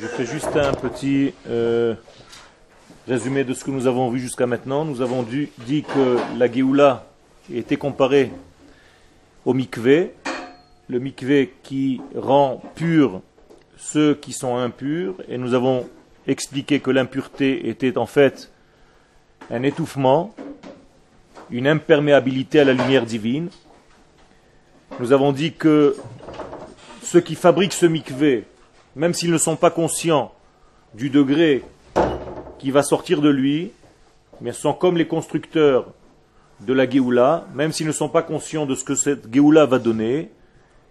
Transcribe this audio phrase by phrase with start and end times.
[0.00, 1.94] Je fais juste un petit euh,
[3.06, 4.86] résumé de ce que nous avons vu jusqu'à maintenant.
[4.86, 7.06] Nous avons dit que la Géoula
[7.52, 8.32] était comparée
[9.44, 10.14] au mikvé,
[10.88, 13.20] le mikvé qui rend pur
[13.76, 15.86] ceux qui sont impurs, et nous avons
[16.26, 18.50] expliqué que l'impureté était en fait
[19.50, 20.34] un étouffement,
[21.50, 23.50] une imperméabilité à la lumière divine.
[25.00, 25.96] Nous avons dit que
[27.02, 28.44] ceux qui fabriquent ce mikvé,
[28.96, 30.32] même s'ils ne sont pas conscients
[30.94, 31.64] du degré
[32.58, 33.72] qui va sortir de lui,
[34.40, 35.86] mais sont comme les constructeurs
[36.60, 39.78] de la Géoula, même s'ils ne sont pas conscients de ce que cette Géoula va
[39.78, 40.30] donner,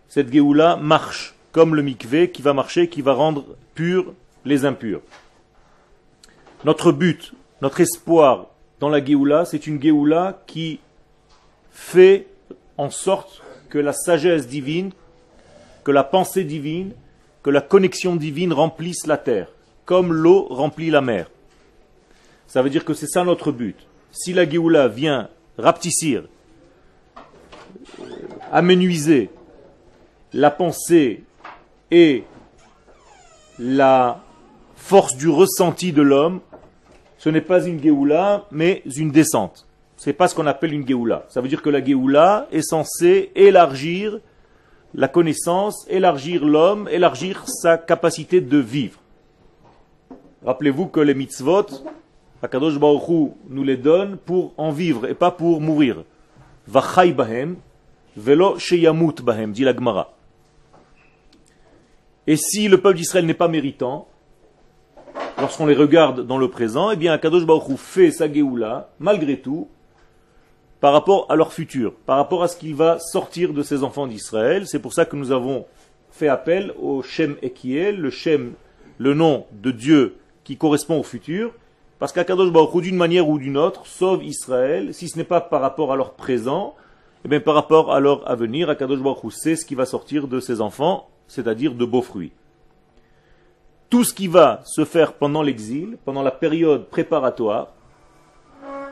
[0.09, 3.45] cette Géoula marche comme le mikvé qui va marcher, qui va rendre
[3.75, 4.13] purs
[4.45, 5.01] les impurs.
[6.65, 8.47] Notre but, notre espoir
[8.79, 10.79] dans la Géoula, c'est une Géoula qui
[11.71, 12.27] fait
[12.77, 14.91] en sorte que la sagesse divine,
[15.83, 16.93] que la pensée divine,
[17.43, 19.47] que la connexion divine remplisse la terre,
[19.85, 21.29] comme l'eau remplit la mer.
[22.47, 23.77] Ça veut dire que c'est ça notre but.
[24.11, 26.23] Si la Géoula vient rapetissir,
[27.99, 28.03] euh,
[28.51, 29.29] amenuiser
[30.33, 31.23] la pensée
[31.89, 32.23] et
[33.57, 34.21] la
[34.75, 36.41] force du ressenti de l'homme,
[37.17, 39.67] ce n'est pas une Géoula, mais une descente.
[39.97, 41.25] Ce n'est pas ce qu'on appelle une Géoula.
[41.29, 44.19] Ça veut dire que la Géoula est censée élargir
[44.93, 48.99] la connaissance, élargir l'homme, élargir sa capacité de vivre.
[50.45, 51.67] Rappelez-vous que les mitzvot,
[52.41, 56.03] Akadosh Baruch nous les donne pour en vivre et pas pour mourir.
[56.67, 57.57] Vachai bahem,
[58.17, 60.13] velo sheyamut bahem, dit la Gemara.
[62.27, 64.07] Et si le peuple d'Israël n'est pas méritant,
[65.37, 69.67] lorsqu'on les regarde dans le présent, eh bien Akadosh Baruch fait sa Géoula, malgré tout,
[70.81, 74.07] par rapport à leur futur, par rapport à ce qu'il va sortir de ses enfants
[74.07, 74.67] d'Israël.
[74.67, 75.65] C'est pour ça que nous avons
[76.09, 78.53] fait appel au Shem Ekiel, le Shem,
[78.97, 81.53] le nom de Dieu qui correspond au futur,
[81.99, 85.61] parce qu'Akadosh Baruch d'une manière ou d'une autre, sauve Israël, si ce n'est pas par
[85.61, 86.73] rapport à leur présent,
[87.23, 90.39] eh bien par rapport à leur avenir, Akadosh Baruch sait ce qui va sortir de
[90.39, 92.31] ses enfants, c'est-à-dire de beaux fruits.
[93.91, 97.73] Tout ce qui va se faire pendant l'exil, pendant la période préparatoire,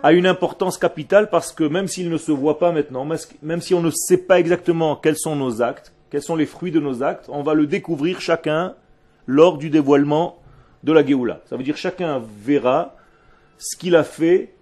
[0.02, 3.08] a une importance capitale parce que même s'il ne se voit pas maintenant,
[3.42, 6.72] même si on ne sait pas exactement quels sont nos actes, quels sont les fruits
[6.72, 8.76] de nos actes, on va le découvrir chacun
[9.28, 10.40] lors du dévoilement
[10.84, 11.42] de la Géoula.
[11.50, 12.96] Ça veut dire chacun verra
[13.58, 14.54] ce qu'il a fait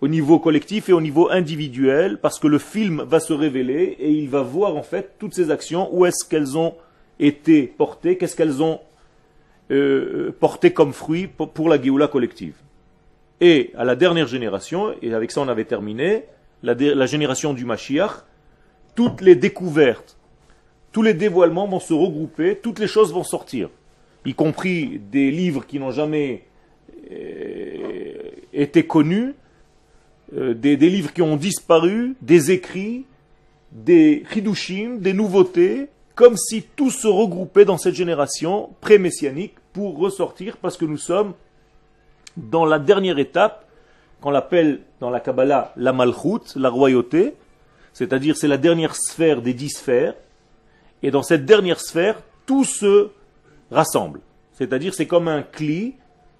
[0.00, 4.10] au niveau collectif et au niveau individuel, parce que le film va se révéler et
[4.10, 6.74] il va voir en fait toutes ces actions, où est-ce qu'elles ont
[7.18, 8.80] été portées, qu'est-ce qu'elles ont
[9.70, 12.54] euh, porté comme fruit pour la Géoula collective?
[13.40, 16.24] Et à la dernière génération, et avec ça on avait terminé,
[16.62, 18.24] la, génération du Mashiach,
[18.94, 20.18] toutes les découvertes,
[20.92, 23.70] tous les dévoilements vont se regrouper, toutes les choses vont sortir,
[24.26, 26.44] y compris des livres qui n'ont jamais
[27.10, 28.12] euh,
[28.52, 29.34] été connus,
[30.36, 33.06] euh, des, livres qui ont disparu, des écrits,
[33.72, 40.58] des chidushim, des nouveautés, comme si tout se regroupait dans cette génération pré-messianique pour ressortir,
[40.58, 41.32] parce que nous sommes
[42.36, 43.66] dans la dernière étape,
[44.20, 47.34] qu'on appelle dans la Kabbalah la malchut, la royauté,
[47.92, 50.14] c'est-à-dire c'est la dernière sphère des dix sphères,
[51.02, 53.08] et dans cette dernière sphère, tout se
[53.70, 54.20] rassemble.
[54.52, 55.94] C'est-à-dire c'est comme un cli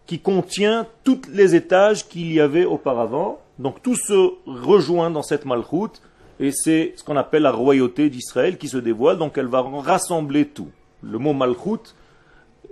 [0.06, 5.44] qui contient tous les étages qu'il y avait auparavant, donc tout se rejoint dans cette
[5.44, 6.00] malchut,
[6.38, 10.46] et c'est ce qu'on appelle la royauté d'Israël qui se dévoile, donc elle va rassembler
[10.46, 10.70] tout.
[11.02, 11.94] Le mot malchut,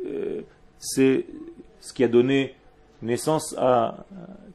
[0.07, 0.41] euh,
[0.79, 1.27] c'est
[1.81, 2.55] ce qui a donné
[3.03, 3.97] naissance à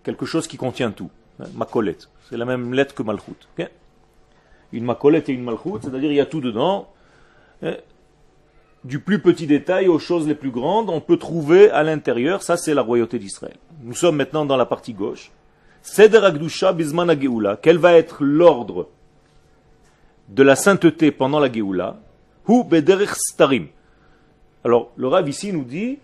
[0.04, 1.10] quelque chose qui contient tout.
[1.56, 2.10] Macolette.
[2.30, 3.48] C'est la même lettre que Malchut.
[4.72, 6.90] Une macolette et une Malchut, c'est-à-dire il y a tout dedans.
[8.84, 12.58] Du plus petit détail aux choses les plus grandes, on peut trouver à l'intérieur, ça
[12.58, 13.56] c'est la royauté d'Israël.
[13.82, 15.32] Nous sommes maintenant dans la partie gauche.
[15.82, 17.58] Seder Agdusha Bisman Geoula.
[17.62, 18.90] Quel va être l'ordre
[20.30, 21.98] de la sainteté pendant la Geoula?
[22.48, 23.68] Hu Bederich Starim.
[24.66, 26.00] Alors, le Rav ici nous dit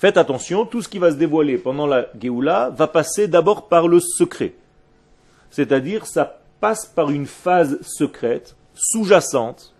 [0.00, 3.86] Faites attention, tout ce qui va se dévoiler pendant la Géoula va passer d'abord par
[3.86, 4.54] le secret.
[5.50, 9.74] C'est-à-dire, ça passe par une phase secrète, sous-jacente,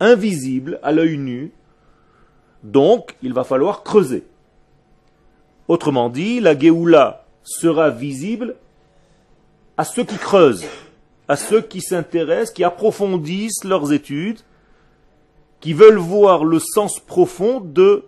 [0.00, 1.52] invisible à l'œil nu.
[2.62, 4.24] Donc, il va falloir creuser.
[5.68, 8.56] Autrement dit, la Géoula sera visible
[9.76, 10.64] à ceux qui creusent,
[11.28, 14.40] à ceux qui s'intéressent, qui approfondissent leurs études,
[15.60, 18.06] qui veulent voir le sens profond de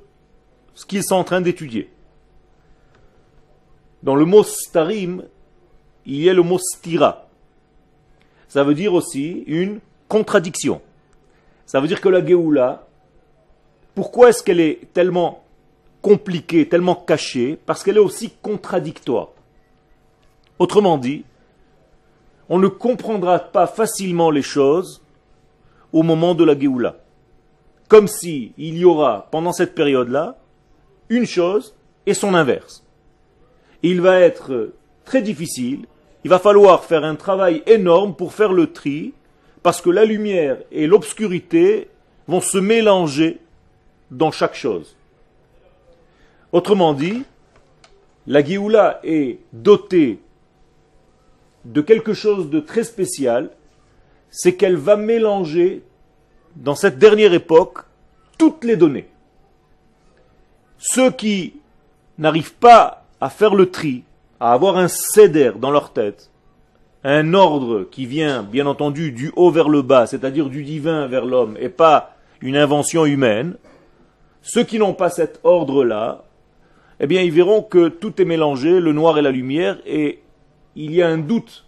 [0.74, 1.90] ce qu'ils sont en train d'étudier.
[4.02, 5.24] Dans le mot starim,
[6.06, 7.28] il y a le mot stira.
[8.48, 10.80] Ça veut dire aussi une contradiction.
[11.66, 12.86] Ça veut dire que la Géoula,
[13.94, 15.44] pourquoi est-ce qu'elle est tellement
[16.02, 19.28] compliquée, tellement cachée, parce qu'elle est aussi contradictoire.
[20.58, 21.24] Autrement dit,
[22.48, 25.02] on ne comprendra pas facilement les choses
[25.92, 26.96] au moment de la Géoula.
[27.88, 30.39] Comme si il y aura, pendant cette période-là,
[31.10, 31.74] une chose
[32.06, 32.82] et son inverse.
[33.82, 34.72] Il va être
[35.04, 35.86] très difficile,
[36.24, 39.12] il va falloir faire un travail énorme pour faire le tri,
[39.62, 41.88] parce que la lumière et l'obscurité
[42.26, 43.40] vont se mélanger
[44.10, 44.96] dans chaque chose.
[46.52, 47.22] Autrement dit,
[48.26, 50.20] la Géoula est dotée
[51.64, 53.50] de quelque chose de très spécial,
[54.30, 55.82] c'est qu'elle va mélanger,
[56.56, 57.80] dans cette dernière époque,
[58.38, 59.09] toutes les données.
[60.80, 61.54] Ceux qui
[62.16, 64.02] n'arrivent pas à faire le tri,
[64.40, 66.30] à avoir un céder dans leur tête,
[67.04, 71.26] un ordre qui vient, bien entendu, du haut vers le bas, c'est-à-dire du divin vers
[71.26, 73.56] l'homme, et pas une invention humaine,
[74.40, 76.24] ceux qui n'ont pas cet ordre-là,
[76.98, 80.22] eh bien, ils verront que tout est mélangé, le noir et la lumière, et
[80.76, 81.66] il y a un doute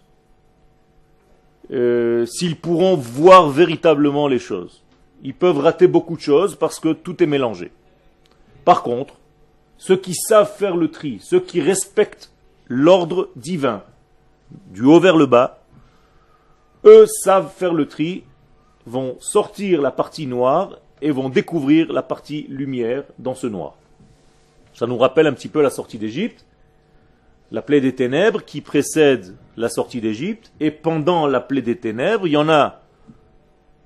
[1.71, 4.83] euh, s'ils pourront voir véritablement les choses.
[5.23, 7.71] Ils peuvent rater beaucoup de choses parce que tout est mélangé.
[8.65, 9.15] Par contre,
[9.77, 12.31] ceux qui savent faire le tri, ceux qui respectent
[12.67, 13.83] l'ordre divin,
[14.71, 15.59] du haut vers le bas,
[16.85, 18.23] eux savent faire le tri,
[18.85, 23.75] vont sortir la partie noire et vont découvrir la partie lumière dans ce noir.
[24.73, 26.45] Ça nous rappelle un petit peu la sortie d'Égypte,
[27.51, 32.25] la plaie des ténèbres qui précède la sortie d'Égypte, et pendant la plaie des ténèbres,
[32.25, 32.81] il y en a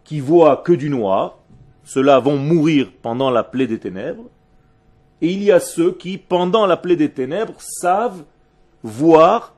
[0.04, 1.40] qui voient que du noir,
[1.84, 4.24] ceux-là vont mourir pendant la plaie des ténèbres,
[5.22, 8.24] et il y a ceux qui, pendant la plaie des ténèbres, savent
[8.84, 9.56] voir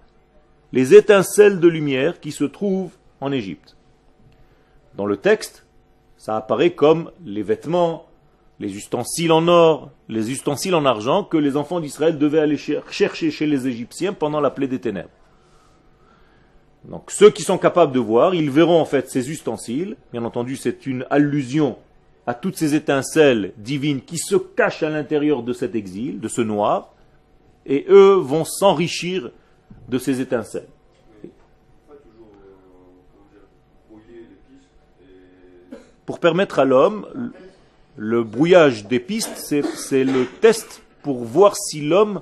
[0.72, 3.76] les étincelles de lumière qui se trouvent en Égypte.
[4.96, 5.66] Dans le texte,
[6.18, 8.06] ça apparaît comme les vêtements,
[8.60, 13.32] les ustensiles en or, les ustensiles en argent que les enfants d'Israël devaient aller chercher
[13.32, 15.10] chez les Égyptiens pendant la plaie des ténèbres.
[16.86, 19.98] Donc ceux qui sont capables de voir, ils verront en fait ces ustensiles.
[20.12, 21.78] Bien entendu, c'est une allusion
[22.30, 26.42] à toutes ces étincelles divines qui se cachent à l'intérieur de cet exil, de ce
[26.42, 26.94] noir,
[27.66, 29.32] et eux vont s'enrichir
[29.88, 30.68] de ces étincelles.
[36.06, 37.32] Pour permettre à l'homme,
[37.98, 42.22] le brouillage des pistes, c'est le test pour voir si l'homme,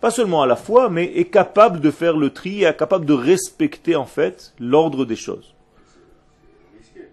[0.00, 3.12] pas seulement à la fois, mais est capable de faire le tri, est capable de
[3.12, 5.52] respecter en fait l'ordre des choses.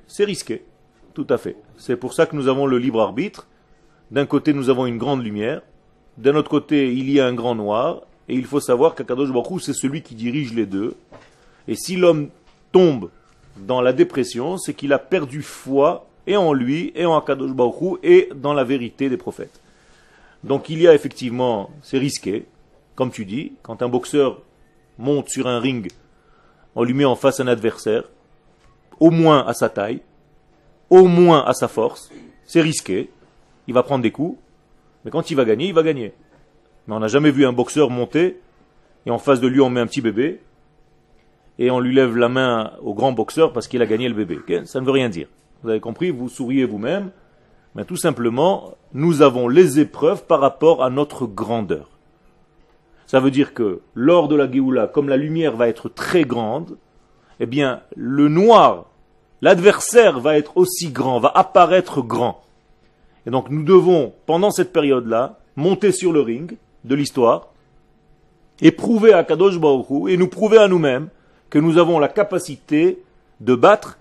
[0.06, 0.63] C'est risqué,
[1.13, 1.55] tout à fait.
[1.77, 3.47] C'est pour ça que nous avons le libre arbitre.
[4.11, 5.61] D'un côté, nous avons une grande lumière,
[6.17, 9.61] d'un autre côté, il y a un grand noir, et il faut savoir qu'Akadosh Baruch
[9.61, 10.95] c'est celui qui dirige les deux.
[11.67, 12.29] Et si l'homme
[12.71, 13.09] tombe
[13.57, 17.99] dans la dépression, c'est qu'il a perdu foi et en lui, et en Akadosh Baruch
[18.03, 19.59] et dans la vérité des prophètes.
[20.43, 22.45] Donc il y a effectivement, c'est risqué,
[22.95, 24.41] comme tu dis, quand un boxeur
[24.97, 25.91] monte sur un ring,
[26.75, 28.03] on lui met en face un adversaire,
[28.99, 30.01] au moins à sa taille,
[30.91, 32.11] au moins à sa force,
[32.45, 33.09] c'est risqué,
[33.67, 34.38] il va prendre des coups,
[35.03, 36.13] mais quand il va gagner, il va gagner.
[36.85, 38.39] Mais on n'a jamais vu un boxeur monter,
[39.07, 40.41] et en face de lui on met un petit bébé,
[41.57, 44.39] et on lui lève la main au grand boxeur parce qu'il a gagné le bébé.
[44.65, 45.27] Ça ne veut rien dire.
[45.63, 47.11] Vous avez compris, vous souriez vous-même.
[47.75, 51.89] Mais tout simplement, nous avons les épreuves par rapport à notre grandeur.
[53.05, 56.77] Ça veut dire que lors de la Géoula, comme la lumière va être très grande,
[57.39, 58.90] eh bien, le noir,
[59.41, 62.43] l'adversaire va être aussi grand, va apparaître grand.
[63.25, 67.50] Et donc nous devons, pendant cette période-là, monter sur le ring de l'histoire
[68.62, 71.10] et prouver à Kadosh Baruch et nous prouver à nous-mêmes
[71.50, 73.03] que nous avons la capacité
[73.39, 73.98] de battre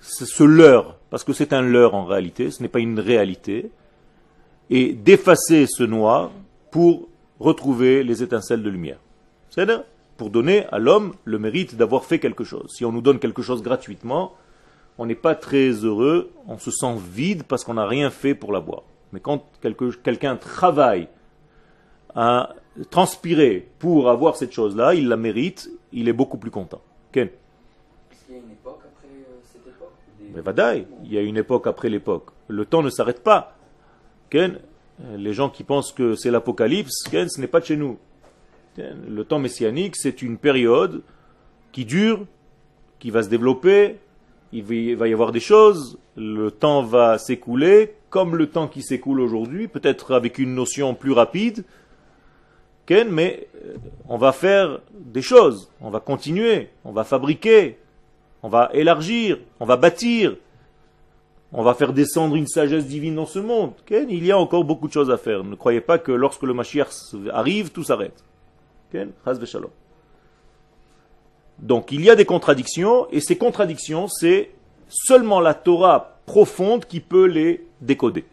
[0.00, 3.70] ce leurre, parce que c'est un leurre en réalité, ce n'est pas une réalité,
[4.70, 6.30] et d'effacer ce noir
[6.70, 7.08] pour
[7.40, 8.98] retrouver les étincelles de lumière.
[9.50, 9.84] cest à
[10.16, 12.70] pour donner à l'homme le mérite d'avoir fait quelque chose.
[12.74, 14.34] Si on nous donne quelque chose gratuitement,
[14.98, 18.52] on n'est pas très heureux, on se sent vide parce qu'on n'a rien fait pour
[18.52, 18.82] l'avoir.
[19.12, 21.08] Mais quand quelqu'un travaille
[22.14, 22.54] à
[22.90, 26.80] transpirer pour avoir cette chose-là, il la mérite, il est beaucoup plus content.
[27.12, 27.28] Ken
[30.34, 30.42] mais
[31.04, 32.30] il y a une époque après l'époque.
[32.48, 33.56] Le temps ne s'arrête pas.
[34.32, 37.98] Les gens qui pensent que c'est l'apocalypse, ce n'est pas de chez nous.
[38.76, 41.02] Le temps messianique, c'est une période
[41.72, 42.26] qui dure,
[42.98, 43.98] qui va se développer,
[44.52, 49.20] il va y avoir des choses, le temps va s'écouler, comme le temps qui s'écoule
[49.20, 51.64] aujourd'hui, peut-être avec une notion plus rapide,
[53.08, 53.76] mais euh,
[54.08, 57.78] on va faire des choses, on va continuer, on va fabriquer,
[58.42, 60.36] on va élargir, on va bâtir.
[61.56, 63.72] on va faire descendre une sagesse divine dans ce monde.
[63.88, 65.44] Il y a encore beaucoup de choses à faire.
[65.44, 68.24] Ne croyez pas que lorsque le Mashiach arrive, tout s'arrête.
[71.58, 74.50] Donc il y a des contradictions, et ces contradictions, c'est
[74.88, 78.24] seulement la Torah profonde qui peut les décoder.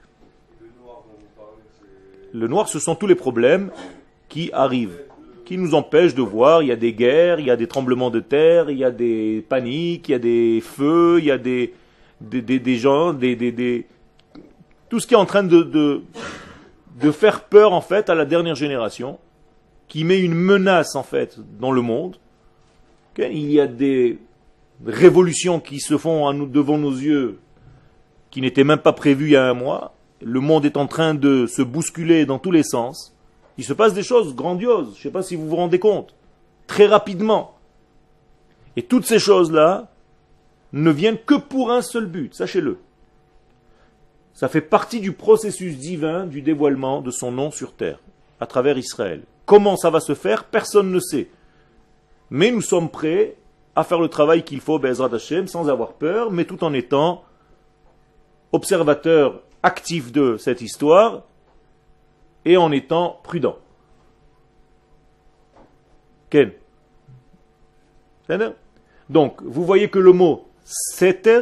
[2.34, 3.72] Le noir, ce sont tous les problèmes
[4.30, 5.01] qui arrivent,
[5.44, 6.63] qui nous empêchent de voir.
[6.63, 8.91] Il y a des guerres, il y a des tremblements de terre, il y a
[8.91, 11.74] des paniques, il y a des feux, il y a des,
[12.22, 13.86] des, gens, des, des,
[14.89, 16.01] tout ce qui est en train de, de,
[17.01, 19.20] de faire peur en fait à la dernière génération,
[19.91, 22.15] qui met une menace en fait dans le monde.
[23.17, 24.19] Il y a des
[24.86, 27.39] révolutions qui se font devant nos yeux,
[28.29, 29.93] qui n'étaient même pas prévues il y a un mois.
[30.21, 33.13] Le monde est en train de se bousculer dans tous les sens.
[33.57, 34.93] Il se passe des choses grandioses.
[34.93, 36.15] Je ne sais pas si vous vous rendez compte.
[36.67, 37.57] Très rapidement.
[38.77, 39.91] Et toutes ces choses-là,
[40.71, 42.77] ne viennent que pour un seul but, sachez-le.
[44.33, 48.00] Ça fait partie du processus divin du dévoilement de son nom sur terre,
[48.39, 49.24] à travers Israël.
[49.51, 51.27] Comment ça va se faire, personne ne sait.
[52.29, 53.36] Mais nous sommes prêts
[53.75, 57.25] à faire le travail qu'il faut, Bezrat Hashem, sans avoir peur, mais tout en étant
[58.53, 61.24] observateurs actifs de cette histoire
[62.46, 63.58] et en étant prudents.
[66.29, 66.53] Ken
[69.10, 71.41] Donc, vous voyez que le mot Seter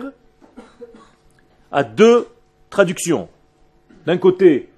[1.71, 2.27] a deux
[2.71, 3.29] traductions.
[4.07, 4.69] D'un côté,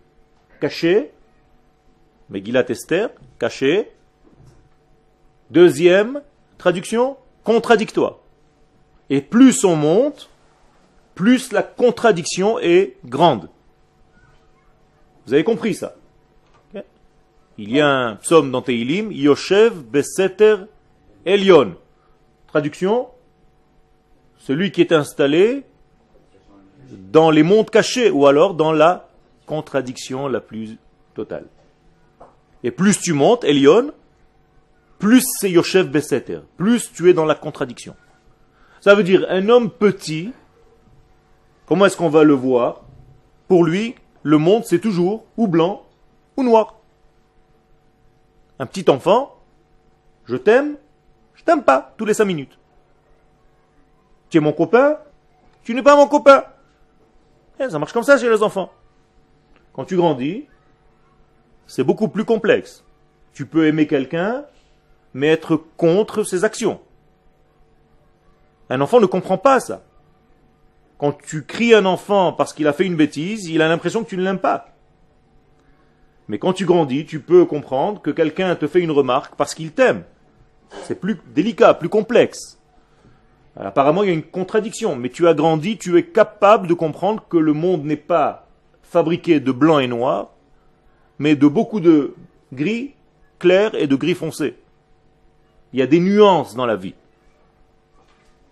[0.60, 1.14] caché,
[2.32, 3.92] Megillat Esther, caché.
[5.52, 6.22] Deuxième
[6.58, 8.18] traduction, contradictoire.
[9.10, 10.30] Et plus on monte,
[11.14, 13.50] plus la contradiction est grande.
[15.26, 15.96] Vous avez compris ça?
[17.58, 20.56] Il y a un psaume dans Teilim, Yoshev Beseter
[21.26, 21.76] Elion.
[22.48, 23.10] Traduction
[24.40, 25.64] celui qui est installé
[26.90, 29.10] dans les mondes cachés ou alors dans la
[29.46, 30.78] contradiction la plus
[31.14, 31.46] totale.
[32.64, 33.92] Et plus tu montes, Elion,
[35.00, 37.96] plus c'est Yoshev Beseter, plus tu es dans la contradiction.
[38.82, 40.32] Ça veut dire un homme petit,
[41.66, 42.84] comment est-ce qu'on va le voir?
[43.48, 45.84] Pour lui, le monde c'est toujours ou blanc
[46.38, 46.76] ou noir.
[48.60, 49.36] Un petit enfant,
[50.26, 50.78] je t'aime,
[51.34, 52.58] je t'aime pas tous les cinq minutes.
[54.30, 54.98] Tu es mon copain,
[55.64, 56.44] tu n'es pas mon copain.
[57.60, 58.72] Eh, ça marche comme ça chez les enfants.
[59.74, 60.46] Quand tu grandis,
[61.72, 62.84] c'est beaucoup plus complexe.
[63.34, 64.44] Tu peux aimer quelqu'un,
[65.14, 66.80] mais être contre ses actions.
[68.70, 69.82] Un enfant ne comprend pas ça.
[70.98, 74.10] Quand tu cries un enfant parce qu'il a fait une bêtise, il a l'impression que
[74.10, 74.68] tu ne l'aimes pas.
[76.28, 79.72] Mais quand tu grandis, tu peux comprendre que quelqu'un te fait une remarque parce qu'il
[79.72, 80.04] t'aime.
[80.84, 82.58] C'est plus délicat, plus complexe
[83.56, 87.26] apparemment, il y a une contradiction, mais tu as grandi, tu es capable de comprendre
[87.30, 88.48] que le monde n'est pas
[88.82, 90.31] fabriqué de blanc et noir,
[91.22, 92.16] mais de beaucoup de
[92.52, 92.96] gris
[93.38, 94.56] clair et de gris foncé.
[95.72, 96.96] Il y a des nuances dans la vie.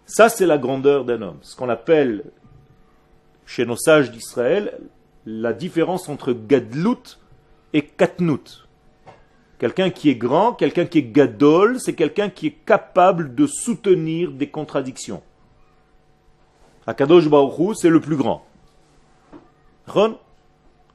[0.06, 1.40] Ça, c'est la grandeur d'un homme.
[1.42, 2.26] Ce qu'on appelle,
[3.48, 4.80] chez nos sages d'Israël,
[5.26, 7.18] la différence entre gadlut
[7.74, 8.68] et katnut.
[9.58, 14.32] Quelqu'un qui est grand, quelqu'un qui est gadol, c'est quelqu'un qui est capable de soutenir
[14.32, 15.24] des contradictions.
[16.86, 18.46] Akadosh Baruchou, c'est le plus grand.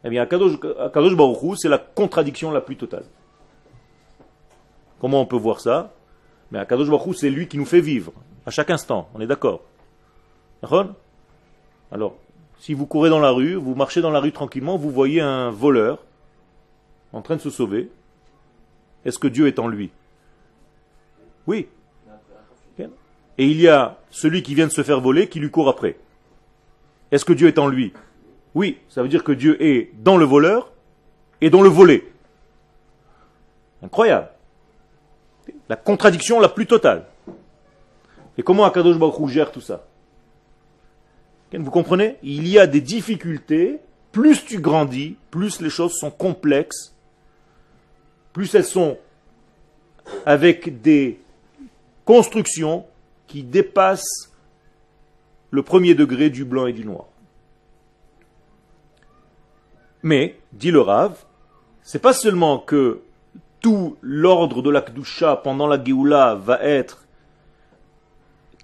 [0.04, 3.04] Eh bien, Akadosh, Baruchou, c'est la contradiction la plus totale.
[5.00, 5.94] Comment on peut voir ça?
[6.50, 8.12] Mais Akadosh Baruchou, c'est lui qui nous fait vivre,
[8.46, 9.62] à chaque instant, on est d'accord.
[11.90, 12.16] Alors,
[12.58, 15.50] si vous courez dans la rue, vous marchez dans la rue tranquillement, vous voyez un
[15.50, 16.04] voleur
[17.12, 17.90] en train de se sauver,
[19.04, 19.90] est-ce que Dieu est en lui?
[21.46, 21.68] Oui.
[23.36, 25.96] Et il y a celui qui vient de se faire voler qui lui court après.
[27.10, 27.92] Est-ce que Dieu est en lui?
[28.54, 30.72] Oui, ça veut dire que Dieu est dans le voleur
[31.40, 32.10] et dans le volé.
[33.82, 34.28] Incroyable.
[35.68, 37.06] La contradiction la plus totale.
[38.38, 39.86] Et comment Akadosh Baruch gère tout ça?
[41.52, 42.16] Vous comprenez?
[42.22, 43.80] Il y a des difficultés.
[44.10, 46.94] Plus tu grandis, plus les choses sont complexes
[48.34, 48.98] plus elles sont
[50.26, 51.18] avec des
[52.04, 52.84] constructions
[53.26, 54.32] qui dépassent
[55.50, 57.06] le premier degré du blanc et du noir.
[60.04, 61.24] Mais, dit le Rav,
[61.82, 63.00] c'est pas seulement que
[63.60, 67.06] tout l'ordre de la Kdusha pendant la Géoula va être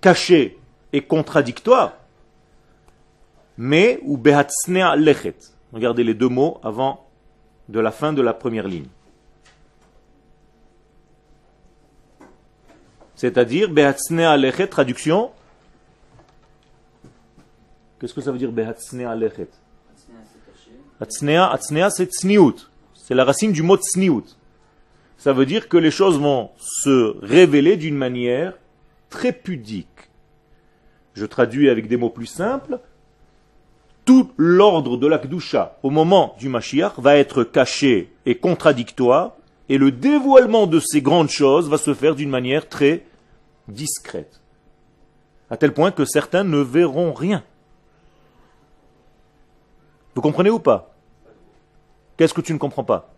[0.03, 0.59] caché
[0.93, 1.95] et contradictoire,
[3.57, 5.39] mais ou behatsnea lechet.
[5.73, 7.07] Regardez les deux mots avant
[7.71, 8.89] de la fin de la première ligne.
[13.15, 13.71] C'est-à-dire,
[14.69, 15.31] traduction,
[17.99, 19.49] Qu'est-ce que ça veut dire behatsnea lechet
[21.01, 22.69] Atsnea, c'est tsniout.
[22.95, 24.37] C'est la racine du mot tsniout.
[25.17, 28.55] Ça veut dire que les choses vont se révéler d'une manière
[29.09, 29.87] très pudique.
[31.15, 32.79] Je traduis avec des mots plus simples.
[34.05, 39.33] Tout l'ordre de l'Akdusha au moment du Mashiach va être caché et contradictoire,
[39.69, 43.05] et le dévoilement de ces grandes choses va se faire d'une manière très
[43.69, 44.41] discrète.
[45.49, 47.43] À tel point que certains ne verront rien.
[50.15, 50.90] Vous comprenez ou pas?
[52.21, 53.09] Qu'est-ce que tu ne comprends pas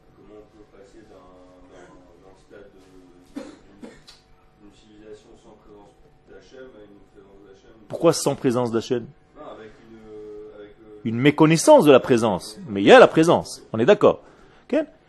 [7.89, 9.09] Pourquoi sans présence d'Hachem
[11.03, 12.61] Une méconnaissance de la présence.
[12.69, 14.23] Mais il y a la présence, on est d'accord.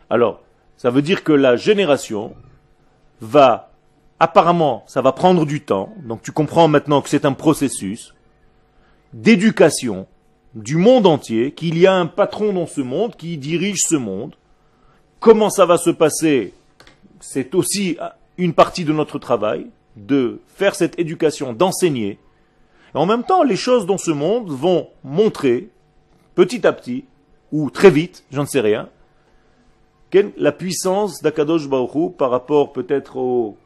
[0.10, 0.42] Alors,
[0.76, 2.36] ça veut dire que la génération
[3.22, 3.74] va,
[4.20, 5.94] apparemment, ça va prendre du temps.
[6.02, 8.16] Donc tu comprends maintenant que c'est un processus
[9.14, 10.08] d'éducation
[10.56, 14.36] du monde entier, qu'il y a un patron dans ce monde qui dirige ce monde.
[15.20, 16.54] Comment ça va se passer?
[17.20, 17.98] C'est aussi
[18.38, 22.20] une partie de notre travail, de faire cette éducation, d'enseigner,
[22.94, 25.70] en même temps, les choses dans ce monde vont montrer,
[26.36, 27.06] petit à petit,
[27.52, 28.90] ou très vite, j'en sais rien,
[30.38, 33.58] la puissance d'Akadosh Baruch par rapport peut-être aux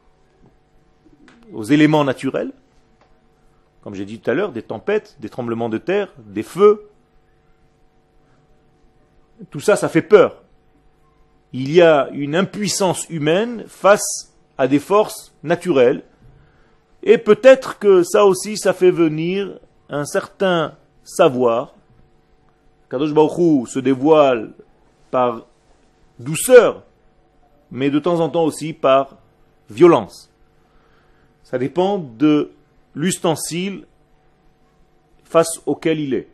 [1.68, 2.52] éléments naturels,
[3.82, 6.88] comme j'ai dit tout à l'heure, des tempêtes, des tremblements de terre, des feux.
[9.50, 10.42] Tout ça, ça fait peur.
[11.52, 16.02] Il y a une impuissance humaine face à des forces naturelles
[17.02, 19.58] et peut-être que ça aussi, ça fait venir
[19.88, 21.74] un certain savoir.
[22.90, 24.52] Kadosh Baruch se dévoile
[25.10, 25.46] par
[26.18, 26.82] douceur,
[27.70, 29.16] mais de temps en temps aussi par
[29.70, 30.30] violence.
[31.44, 32.50] Ça dépend de
[32.98, 33.86] l'ustensile
[35.22, 36.28] face auquel il est.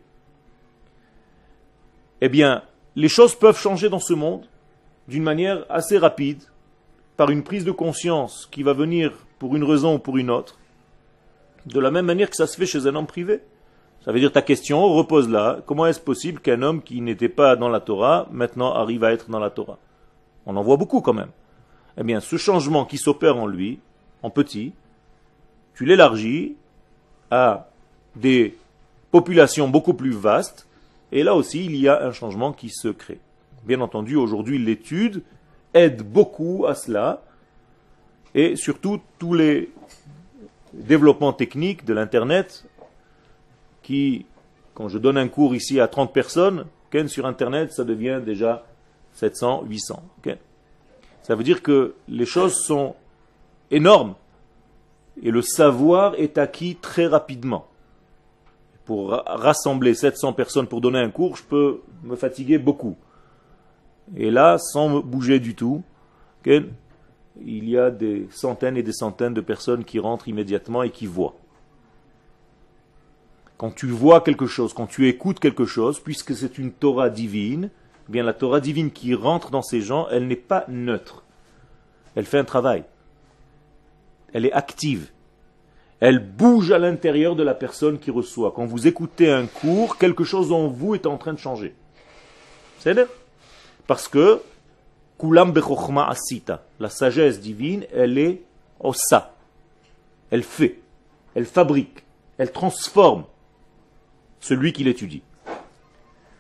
[2.22, 2.62] Eh bien,
[2.96, 4.46] les choses peuvent changer dans ce monde
[5.06, 6.42] d'une manière assez rapide,
[7.18, 10.58] par une prise de conscience qui va venir pour une raison ou pour une autre,
[11.66, 13.42] de la même manière que ça se fait chez un homme privé.
[14.02, 15.60] Ça veut dire ta question repose là.
[15.66, 19.28] Comment est-ce possible qu'un homme qui n'était pas dans la Torah maintenant arrive à être
[19.30, 19.78] dans la Torah?
[20.46, 21.30] On en voit beaucoup quand même.
[21.98, 23.80] Eh bien, ce changement qui s'opère en lui,
[24.22, 24.72] en petit,
[25.74, 26.56] tu l'élargis
[27.30, 27.68] à
[28.16, 28.56] des
[29.10, 30.66] populations beaucoup plus vastes,
[31.12, 33.20] et là aussi il y a un changement qui se crée.
[33.64, 35.22] Bien entendu, aujourd'hui l'étude
[35.72, 37.22] aide beaucoup à cela,
[38.34, 39.70] et surtout tous les
[40.72, 42.64] développements techniques de l'Internet
[43.82, 44.26] qui,
[44.74, 46.66] quand je donne un cours ici à 30 personnes,
[47.08, 48.64] sur Internet, ça devient déjà
[49.14, 50.02] 700, 800.
[51.22, 52.94] Ça veut dire que les choses sont
[53.72, 54.14] énormes
[55.22, 57.66] et le savoir est acquis très rapidement.
[58.84, 62.96] Pour rassembler 700 personnes pour donner un cours, je peux me fatiguer beaucoup.
[64.16, 65.82] Et là, sans me bouger du tout,
[66.44, 71.06] il y a des centaines et des centaines de personnes qui rentrent immédiatement et qui
[71.06, 71.36] voient.
[73.56, 77.70] Quand tu vois quelque chose, quand tu écoutes quelque chose, puisque c'est une Torah divine,
[78.08, 81.24] eh bien la Torah divine qui rentre dans ces gens, elle n'est pas neutre.
[82.14, 82.84] Elle fait un travail.
[84.34, 85.08] Elle est active.
[86.00, 88.52] Elle bouge à l'intérieur de la personne qui reçoit.
[88.54, 91.74] Quand vous écoutez un cours, quelque chose en vous est en train de changer.
[92.80, 92.94] C'est
[93.86, 94.42] Parce que
[95.18, 95.54] Kulam
[96.06, 96.62] asita.
[96.78, 98.42] La sagesse divine, elle est
[98.80, 99.34] osa.
[100.30, 100.80] Elle fait,
[101.34, 102.04] elle fabrique,
[102.36, 103.24] elle transforme
[104.40, 105.22] celui qui l'étudie.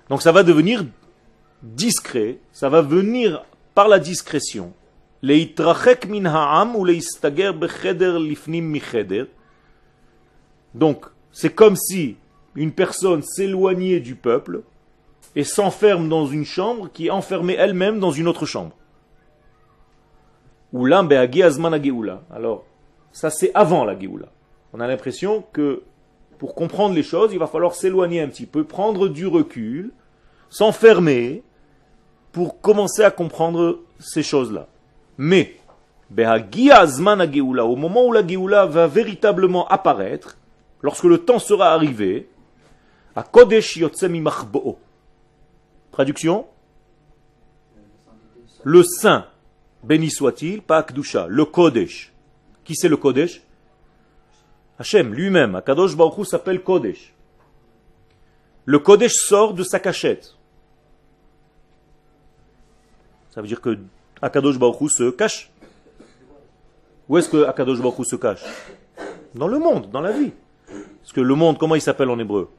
[0.08, 0.84] Donc ça va devenir
[1.62, 4.72] discret, ça va venir par la discrétion.
[10.74, 12.16] Donc, c'est comme si
[12.54, 14.62] une personne s'éloignait du peuple
[15.34, 18.76] et s'enferme dans une chambre qui est enfermée elle-même dans une autre chambre.
[22.30, 22.66] Alors,
[23.12, 24.26] ça c'est avant la Géoula.
[24.74, 25.84] On a l'impression que
[26.38, 29.92] pour comprendre les choses, il va falloir s'éloigner un petit peu, prendre du recul,
[30.50, 31.42] s'enfermer
[32.32, 34.68] pour commencer à comprendre ces choses-là.
[35.16, 35.56] Mais,
[36.10, 40.36] au moment où la Géoula va véritablement apparaître,
[40.82, 42.28] lorsque le temps sera arrivé,
[43.16, 43.78] à Kodesh
[45.92, 46.46] Traduction?
[48.64, 49.26] Le saint,
[49.84, 52.12] béni soit-il, pas Akdusha, le Kodesh.
[52.64, 53.42] Qui c'est le Kodesh?
[54.78, 57.14] Hachem lui-même, Akadosh Baruch s'appelle Kodesh.
[58.64, 60.34] Le Kodesh sort de sa cachette.
[63.30, 63.78] Ça veut dire que
[64.22, 65.50] Akadosh Baruch se cache.
[67.08, 68.42] Où est-ce que Akadosh Baruch se cache?
[69.34, 70.32] Dans le monde, dans la vie.
[71.00, 72.50] Parce que le monde, comment il s'appelle en hébreu?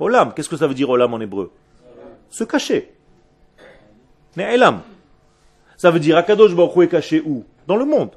[0.00, 1.52] Olam, qu'est-ce que ça veut dire olam en hébreu?
[2.30, 2.94] Se cacher.
[4.36, 4.80] Ne'elam.
[5.76, 7.44] Ça veut dire Akadosh Baruch Hu est caché où?
[7.66, 8.10] Dans le monde.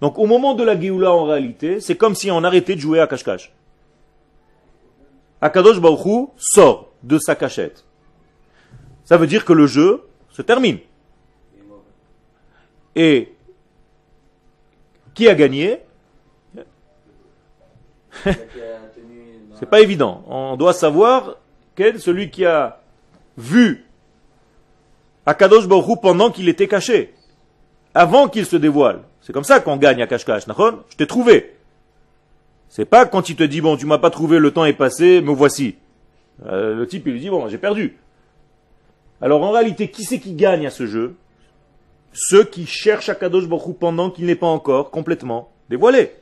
[0.00, 3.00] Donc au moment de la Géoula en réalité, c'est comme si on arrêtait de jouer
[3.00, 3.52] à cache-cache.
[5.40, 7.84] Akadosh Baruch Hu sort de sa cachette.
[9.04, 10.78] Ça veut dire que le jeu se termine.
[12.96, 13.32] Et
[15.14, 15.80] qui a gagné
[18.24, 20.24] C'est pas évident.
[20.26, 21.36] On doit savoir
[21.74, 22.80] quel celui qui a
[23.36, 23.84] vu
[25.26, 27.14] Akadosh Baruch pendant qu'il était caché,
[27.94, 29.02] avant qu'il se dévoile.
[29.20, 30.44] C'est comme ça qu'on gagne à cache-cache.
[30.46, 31.54] Je t'ai trouvé.
[32.68, 35.20] C'est pas quand il te dit, bon, tu m'as pas trouvé, le temps est passé,
[35.20, 35.76] me voici.
[36.46, 37.98] Euh, le type, il lui dit, bon, j'ai perdu.
[39.20, 41.16] Alors en réalité, qui c'est qui gagne à ce jeu?
[42.12, 46.12] Ceux qui cherchent Akadosh Baruch pendant qu'il n'est pas encore complètement dévoilé.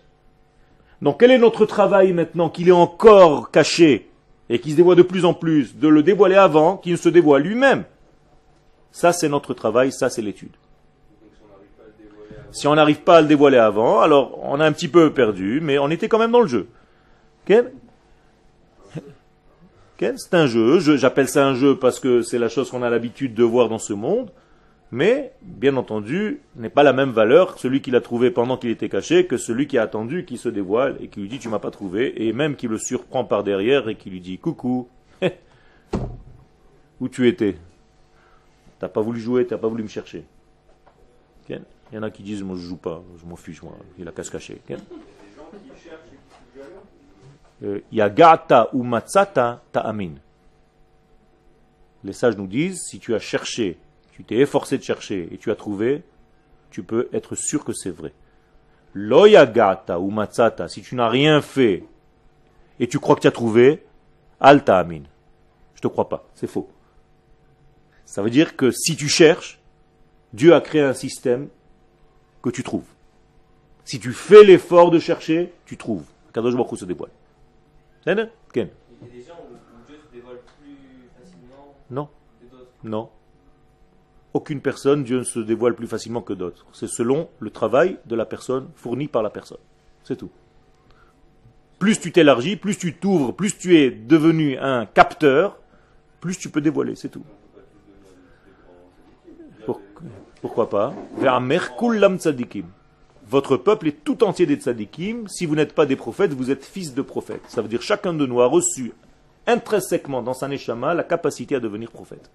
[1.00, 4.08] Donc quel est notre travail maintenant qu'il est encore caché
[4.50, 7.08] et qui se dévoile de plus en plus, de le dévoiler avant qu'il ne se
[7.08, 7.84] dévoile lui-même?
[8.92, 10.56] Ça c'est notre travail, ça c'est l'étude.
[12.50, 15.60] Si on n'arrive pas à le dévoiler avant, alors on a un petit peu perdu,
[15.62, 16.68] mais on était quand même dans le jeu.
[19.98, 23.34] C'est un jeu, j'appelle ça un jeu parce que c'est la chose qu'on a l'habitude
[23.34, 24.30] de voir dans ce monde
[24.90, 28.88] mais, bien entendu, n'est pas la même valeur celui qui l'a trouvé pendant qu'il était
[28.88, 31.58] caché que celui qui a attendu qu'il se dévoile et qui lui dit tu m'as
[31.58, 34.88] pas trouvé, et même qui le surprend par derrière et qui lui dit coucou,
[37.00, 37.56] où tu étais?
[38.78, 40.24] T'as pas voulu jouer, t'as pas voulu me chercher.
[41.90, 44.06] Il y en a qui disent moi je joue pas, je m'en fiche moi, il
[44.06, 44.60] a qu'à se cacher.
[47.62, 50.12] Euh, Yagata ou matzata ta'amin.
[52.04, 53.78] Les sages nous disent si tu as cherché
[54.18, 56.02] tu t'es efforcé de chercher et tu as trouvé,
[56.72, 58.12] tu peux être sûr que c'est vrai.
[58.92, 61.84] Loyagata ou matzata, si tu n'as rien fait
[62.80, 63.86] et tu crois que tu as trouvé,
[64.40, 65.02] alta amin.
[65.76, 66.68] Je te crois pas, c'est faux.
[68.06, 69.60] Ça veut dire que si tu cherches,
[70.32, 71.48] Dieu a créé un système
[72.42, 72.88] que tu trouves.
[73.84, 76.06] Si tu fais l'effort de chercher, tu trouves.
[76.34, 77.10] Kadosh Baruch se dévoile.
[78.04, 78.22] Il y a des
[79.22, 82.08] gens où Dieu se dévoile plus facilement Non.
[82.82, 83.10] Non
[84.38, 86.64] aucune personne, Dieu ne se dévoile plus facilement que d'autres.
[86.72, 89.58] C'est selon le travail de la personne fourni par la personne.
[90.04, 90.30] C'est tout.
[91.78, 95.58] Plus tu t'élargis, plus tu t'ouvres, plus tu es devenu un capteur,
[96.20, 97.24] plus tu peux dévoiler, c'est tout.
[100.40, 100.94] Pourquoi pas?
[103.26, 105.26] Votre peuple est tout entier des tzadikim.
[105.26, 107.42] Si vous n'êtes pas des prophètes, vous êtes fils de prophètes.
[107.48, 108.92] Ça veut dire chacun de nous a reçu
[109.48, 112.30] intrinsèquement dans sa neshama la capacité à devenir prophète.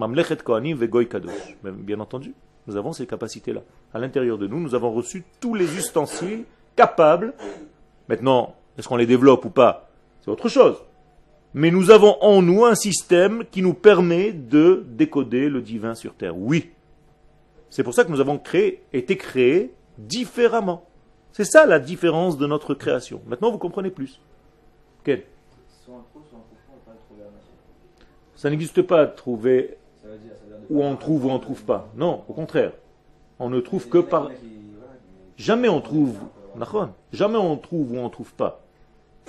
[0.00, 1.56] Mamlechet Kohanim Vegoy Kadosh.
[1.62, 2.32] Bien entendu,
[2.66, 3.60] nous avons ces capacités-là.
[3.92, 7.34] À l'intérieur de nous, nous avons reçu tous les ustensiles capables.
[8.08, 9.90] Maintenant, est-ce qu'on les développe ou pas?
[10.22, 10.76] C'est autre chose.
[11.52, 16.14] Mais nous avons en nous un système qui nous permet de décoder le divin sur
[16.14, 16.36] terre.
[16.36, 16.70] Oui.
[17.68, 20.86] C'est pour ça que nous avons créé, été créés différemment.
[21.32, 23.20] C'est ça la différence de notre création.
[23.26, 24.18] Maintenant, vous comprenez plus.
[25.04, 25.24] Quel
[28.34, 29.76] Ça n'existe pas trouver
[30.68, 31.88] où on trouve ou on ne trouve pas.
[31.96, 32.72] Non, au contraire.
[33.38, 34.30] On ne trouve que par...
[35.36, 36.16] Jamais on trouve...
[37.12, 38.62] Jamais on trouve ou on ne trouve pas.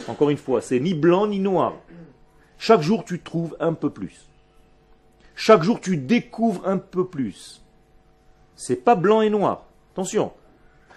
[0.07, 1.73] Encore une fois, c'est ni blanc ni noir.
[2.57, 4.27] Chaque jour, tu trouves un peu plus.
[5.35, 7.61] Chaque jour, tu découvres un peu plus.
[8.55, 9.65] C'est pas blanc et noir.
[9.93, 10.31] Attention.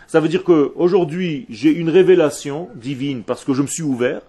[0.07, 4.21] Ça veut dire que aujourd'hui, j'ai une révélation divine parce que je me suis ouvert.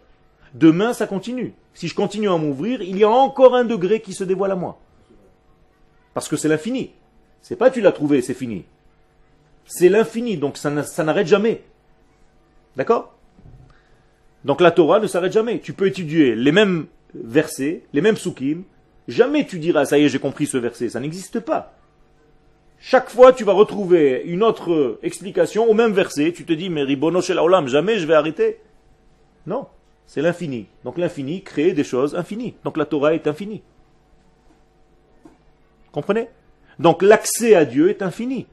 [0.54, 1.54] Demain, ça continue.
[1.74, 4.56] Si je continue à m'ouvrir, il y a encore un degré qui se dévoile à
[4.56, 4.80] moi.
[6.16, 6.92] Parce que c'est l'infini.
[7.42, 8.66] C'est pas tu l'as trouvé, c'est fini.
[9.66, 11.62] C'est l'infini, donc ça n'arrête jamais.
[12.76, 13.14] D'accord?
[14.46, 15.60] Donc la Torah ne s'arrête jamais.
[15.60, 18.64] Tu peux étudier les mêmes versets, les mêmes soukim.
[19.08, 20.90] Jamais tu diras, ça y est, j'ai compris ce verset.
[20.90, 21.74] Ça n'existe pas.
[22.80, 26.32] Chaque fois, tu vas retrouver une autre explication au même verset.
[26.32, 28.60] Tu te dis, mais ribono olam, jamais je vais arrêter.
[29.48, 29.68] Non,
[30.06, 30.68] c'est l'infini.
[30.86, 32.56] Donc l'infini crée des choses infinies.
[32.64, 33.64] Donc la Torah est infinie.
[35.96, 36.28] Comprenez?
[36.78, 38.48] Donc l'accès à Dieu est infini.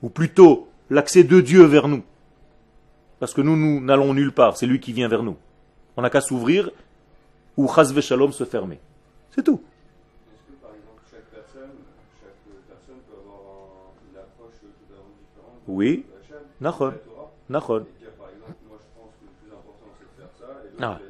[0.00, 2.04] Ou plutôt, l'accès de Dieu vers nous.
[3.18, 5.36] Parce que nous, nous n'allons nulle part, c'est lui qui vient vers nous.
[5.96, 6.70] On n'a qu'à s'ouvrir
[7.56, 8.78] ou chas shalom se fermer.
[9.32, 9.60] C'est tout.
[10.32, 11.72] Est-ce que par exemple chaque personne,
[12.22, 16.04] chaque personne peut avoir une approche totalement différente Oui.
[16.60, 16.94] Nachon.
[17.50, 17.86] Nachon.
[20.80, 21.00] Ah.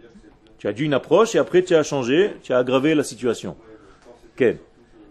[0.57, 3.55] Tu as dû une approche et après tu as changé, tu as aggravé la situation.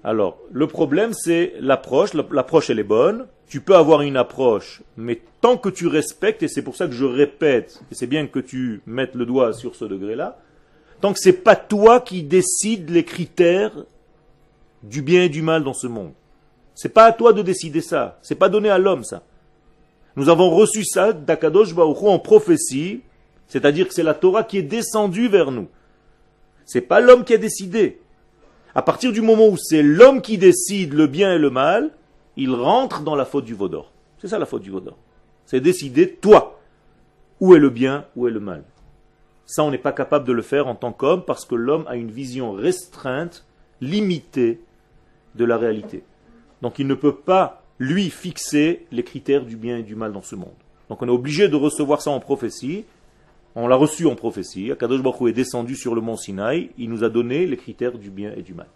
[0.03, 2.13] Alors, le problème, c'est l'approche.
[2.13, 3.27] L'approche, elle est bonne.
[3.47, 6.93] Tu peux avoir une approche, mais tant que tu respectes, et c'est pour ça que
[6.93, 10.37] je répète, et c'est bien que tu mettes le doigt sur ce degré-là,
[11.01, 13.85] tant que c'est pas toi qui décides les critères
[14.83, 16.13] du bien et du mal dans ce monde.
[16.75, 18.19] C'est pas à toi de décider ça.
[18.21, 19.23] C'est pas donné à l'homme ça.
[20.15, 23.01] Nous avons reçu ça d'Akadosh Baruch en prophétie,
[23.47, 25.67] c'est-à-dire que c'est la Torah qui est descendue vers nous.
[26.65, 28.00] C'est pas l'homme qui a décidé.
[28.73, 31.91] À partir du moment où c'est l'homme qui décide le bien et le mal,
[32.37, 33.91] il rentre dans la faute du vaudor.
[34.19, 34.97] C'est ça la faute du vaudor.
[35.45, 36.59] C'est décider, toi,
[37.39, 38.63] où est le bien, où est le mal.
[39.45, 41.97] Ça, on n'est pas capable de le faire en tant qu'homme parce que l'homme a
[41.97, 43.45] une vision restreinte,
[43.81, 44.61] limitée
[45.35, 46.03] de la réalité.
[46.61, 50.21] Donc il ne peut pas, lui, fixer les critères du bien et du mal dans
[50.21, 50.53] ce monde.
[50.89, 52.85] Donc on est obligé de recevoir ça en prophétie.
[53.55, 54.71] On l'a reçu en prophétie.
[54.71, 56.71] Akadosh Baruch Hu est descendu sur le mont Sinaï.
[56.77, 58.67] Il nous a donné les critères du bien et du mal.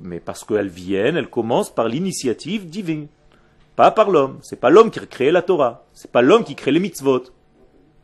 [0.00, 3.08] Mais parce qu'elles viennent, elles commencent par l'initiative divine.
[3.74, 4.38] Pas par l'homme.
[4.42, 5.84] C'est pas l'homme qui a créé la Torah.
[5.92, 7.24] C'est pas l'homme qui crée les mitzvot.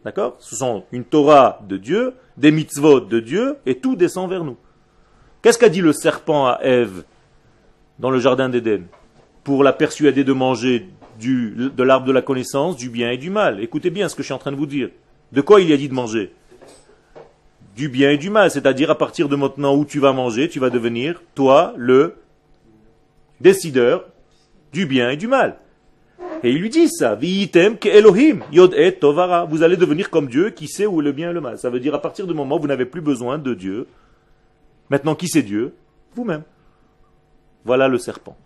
[0.04, 0.36] D'accord?
[0.38, 4.56] Ce sont une Torah de Dieu, des mitzvot de Dieu, et tout descend vers nous.
[5.40, 7.04] Qu'est-ce qu'a dit le serpent à Ève
[7.98, 8.86] dans le jardin d'Éden?
[9.44, 13.30] Pour la persuader de manger du, de l'arbre de la connaissance, du bien et du
[13.30, 14.90] mal Écoutez bien ce que je suis en train de vous dire.
[15.32, 16.32] De quoi il y a dit de manger?
[17.76, 20.60] Du bien et du mal, c'est-à-dire à partir de maintenant où tu vas manger, tu
[20.60, 22.16] vas devenir, toi, le
[23.40, 24.06] décideur
[24.72, 25.56] du bien et du mal.
[26.42, 29.44] Et il lui dit ça, ke Elohim, yod et tovara.
[29.44, 31.58] Vous allez devenir comme Dieu qui sait où est le bien et le mal.
[31.58, 33.86] Ça veut dire à partir du moment où vous n'avez plus besoin de Dieu.
[34.90, 35.74] Maintenant, qui c'est Dieu?
[36.14, 36.42] Vous-même.
[37.64, 38.36] Voilà le serpent.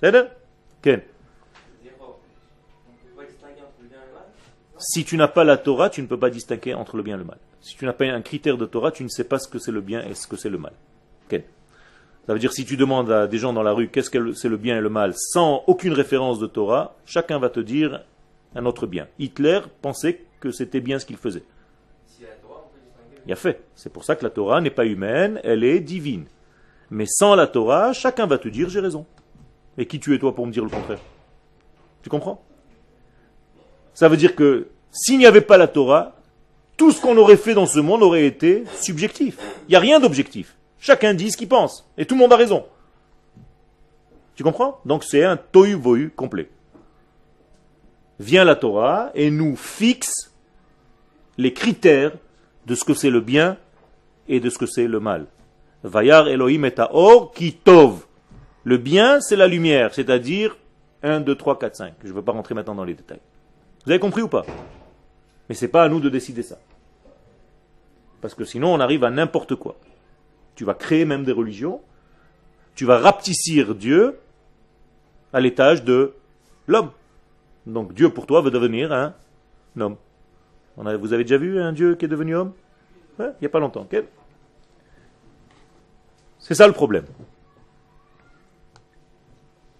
[0.00, 0.22] C'est Ken.
[0.82, 2.16] C'est-à-dire, oh,
[2.88, 4.24] on peut pas distinguer entre le bien et le mal
[4.84, 7.18] Si tu n'as pas la Torah, tu ne peux pas distinguer entre le bien et
[7.18, 7.38] le mal.
[7.60, 9.70] Si tu n'as pas un critère de Torah, tu ne sais pas ce que c'est
[9.70, 10.72] le bien et ce que c'est le mal.
[11.28, 11.42] Ken.
[12.26, 14.48] Ça veut dire si tu demandes à des gens dans la rue qu'est-ce que c'est
[14.48, 18.04] le bien et le mal sans aucune référence de Torah, chacun va te dire
[18.56, 19.06] un autre bien.
[19.20, 21.44] Hitler pensait que c'était bien ce qu'il faisait.
[23.24, 23.62] Il a fait.
[23.76, 26.24] C'est pour ça que la Torah n'est pas humaine, elle est divine.
[26.90, 29.06] Mais sans la Torah, chacun va te dire j'ai raison.
[29.78, 30.98] Et qui tu es toi pour me dire le contraire?
[32.02, 32.42] Tu comprends?
[33.94, 36.14] Ça veut dire que s'il n'y avait pas la Torah,
[36.76, 39.38] tout ce qu'on aurait fait dans ce monde aurait été subjectif.
[39.66, 40.54] Il n'y a rien d'objectif.
[40.78, 41.88] Chacun dit ce qu'il pense.
[41.96, 42.66] Et tout le monde a raison.
[44.34, 44.80] Tu comprends?
[44.84, 46.48] Donc c'est un tohu vohu complet.
[48.20, 50.32] Vient la Torah et nous fixe
[51.38, 52.12] les critères
[52.66, 53.56] de ce que c'est le bien
[54.28, 55.26] et de ce que c'est le mal.
[55.82, 58.06] Vayar Elohim et or qui tov.
[58.64, 60.56] Le bien, c'est la lumière, c'est-à-dire
[61.02, 61.94] 1, 2, 3, 4, 5.
[62.04, 63.20] Je ne veux pas rentrer maintenant dans les détails.
[63.84, 64.46] Vous avez compris ou pas?
[65.48, 66.58] Mais c'est pas à nous de décider ça.
[68.20, 69.76] Parce que sinon, on arrive à n'importe quoi.
[70.54, 71.80] Tu vas créer même des religions.
[72.74, 74.18] Tu vas rapetissir Dieu
[75.32, 76.14] à l'étage de
[76.66, 76.90] l'homme.
[77.66, 79.14] Donc Dieu pour toi va devenir un
[79.78, 79.96] homme.
[80.76, 82.52] Vous avez déjà vu un Dieu qui est devenu homme?
[83.18, 83.86] Ouais, Il n'y a pas longtemps.
[86.38, 87.04] C'est ça le problème.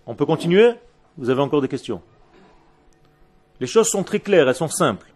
[0.06, 0.72] On peut continuer?
[1.16, 2.02] Vous avez encore des questions?
[3.60, 5.11] Les choses sont très claires, elles sont simples.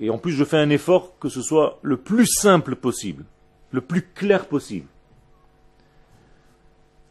[0.00, 3.24] Et en plus, je fais un effort que ce soit le plus simple possible,
[3.70, 4.86] le plus clair possible.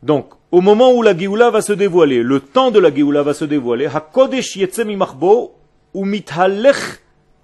[0.02, 3.34] Donc, au moment où la Géoula va se dévoiler, le temps de la Géoula va
[3.34, 5.54] se dévoiler, Hakodesh mimachbo
[5.93, 7.02] umithalech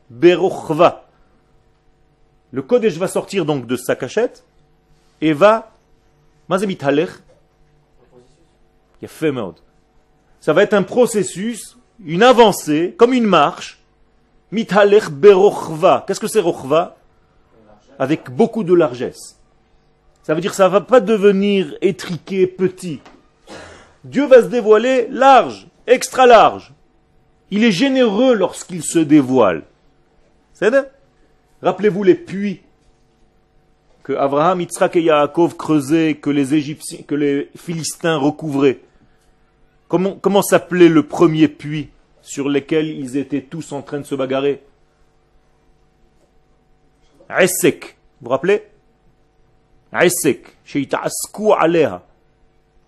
[0.10, 1.06] berochva.
[2.52, 4.46] Le Kodesh va sortir donc de sa cachette
[5.22, 5.72] et va.
[6.48, 7.10] Mithalech.
[10.40, 13.80] Ça va être un processus, une avancée, comme une marche.
[14.56, 16.06] Mithalech berochva.
[16.08, 16.96] Qu'est-ce que c'est rochva
[18.00, 19.38] Avec beaucoup de largesse.
[20.24, 23.02] Ça veut dire que ça ne va pas devenir étriqué, petit.
[24.06, 26.72] Dieu va se dévoiler large, extra large.
[27.52, 29.64] Il est généreux lorsqu'il se dévoile.
[30.54, 30.74] C'est
[31.62, 32.62] Rappelez-vous les puits
[34.04, 38.80] que Abraham, Yitzhak et Yaakov creusaient, que les Égyptiens, que les Philistins recouvraient.
[39.90, 41.90] Comment, comment s'appelait le premier puits?
[42.26, 44.64] Sur lequel ils étaient tous en train de se bagarrer
[47.30, 47.98] Essek.
[48.20, 48.64] Vous vous rappelez?
[49.94, 50.58] Essek.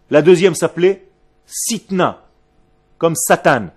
[0.09, 1.05] La deuxième s'appelait
[1.45, 2.25] Sitna,
[2.97, 3.67] comme Satan.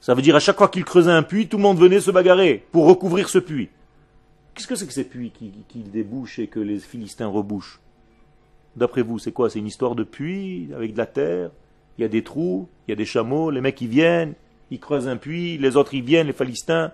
[0.00, 2.10] Ça veut dire à chaque fois qu'il creusait un puits, tout le monde venait se
[2.10, 3.68] bagarrer pour recouvrir ce puits.
[4.54, 7.78] Qu'est-ce que c'est que ces puits qui, qui débouchent et que les Philistins rebouchent?
[8.74, 9.50] D'après vous, c'est quoi?
[9.50, 11.50] C'est une histoire de puits avec de la terre?
[11.98, 14.34] Il y a des trous, il y a des chameaux, les mecs ils viennent,
[14.70, 16.92] ils creusent un puits, les autres ils viennent, les Philistins.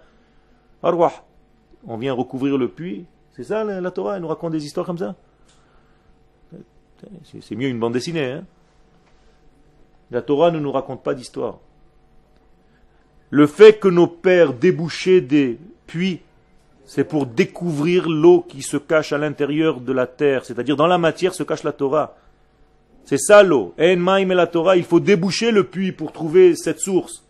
[0.82, 3.04] On vient recouvrir le puits.
[3.36, 5.14] C'est ça la, la Torah, elle nous raconte des histoires comme ça?
[7.24, 8.32] C'est mieux une bande dessinée.
[8.32, 8.44] hein.
[10.10, 11.58] La Torah ne nous raconte pas d'histoire.
[13.30, 16.20] Le fait que nos pères débouchaient des puits,
[16.84, 20.44] c'est pour découvrir l'eau qui se cache à l'intérieur de la terre.
[20.44, 22.16] C'est-à-dire dans la matière se cache la Torah.
[23.04, 23.74] C'est ça l'eau.
[23.78, 27.23] En maïm et la Torah, il faut déboucher le puits pour trouver cette source.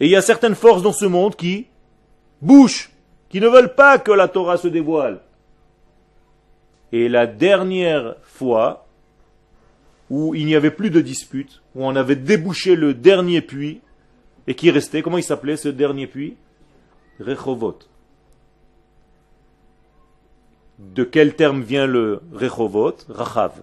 [0.00, 1.66] Et il y a certaines forces dans ce monde qui
[2.42, 2.90] bouchent,
[3.28, 5.20] qui ne veulent pas que la Torah se dévoile.
[6.92, 8.86] Et la dernière fois
[10.10, 13.80] où il n'y avait plus de dispute, où on avait débouché le dernier puits,
[14.46, 16.36] et qui restait, comment il s'appelait ce dernier puits?
[17.18, 17.78] Rechovot.
[20.78, 23.62] De quel terme vient le Rechovot Rachav.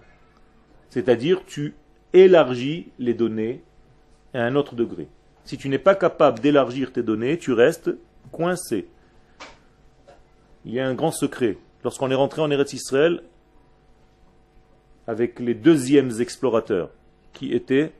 [0.90, 1.74] C'est-à-dire, tu
[2.12, 3.62] élargis les données
[4.34, 5.08] à un autre degré.
[5.44, 7.90] Si tu n'es pas capable d'élargir tes données, tu restes
[8.32, 8.88] coincé.
[10.64, 11.58] Il y a un grand secret.
[11.84, 13.22] Lorsqu'on est rentré en Eretz Israël,
[15.06, 16.90] avec les deuxièmes explorateurs,
[17.34, 17.92] qui étaient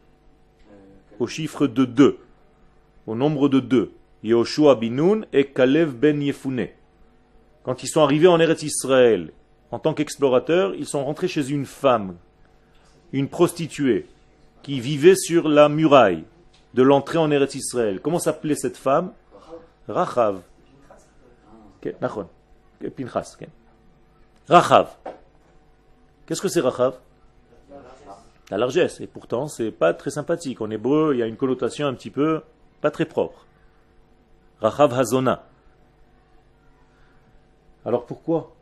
[1.19, 2.19] au chiffre de deux,
[3.07, 6.69] au nombre de deux, Yehoshua Binoun et Kalev ben Yefune.
[7.63, 9.33] Quand ils sont arrivés en Eretz Israël,
[9.71, 12.17] en tant qu'explorateurs, ils sont rentrés chez une femme,
[13.13, 14.07] une prostituée,
[14.63, 16.25] qui vivait sur la muraille
[16.75, 18.01] de l'entrée en Eretz Israël.
[18.01, 19.13] Comment s'appelait cette femme
[19.89, 20.41] Rachav.
[21.77, 22.29] Ok, nachon.
[22.83, 23.37] Ok, Pinchas.
[24.49, 24.89] Rachav.
[26.27, 26.99] Qu'est-ce que c'est Rachav?
[28.51, 29.01] La largesse.
[29.01, 30.61] Et pourtant, c'est pas très sympathique.
[30.61, 32.43] En hébreu, il y a une connotation un petit peu
[32.81, 33.47] pas très propre.
[34.61, 35.45] Rachav Hazona.
[37.87, 38.53] Alors pourquoi?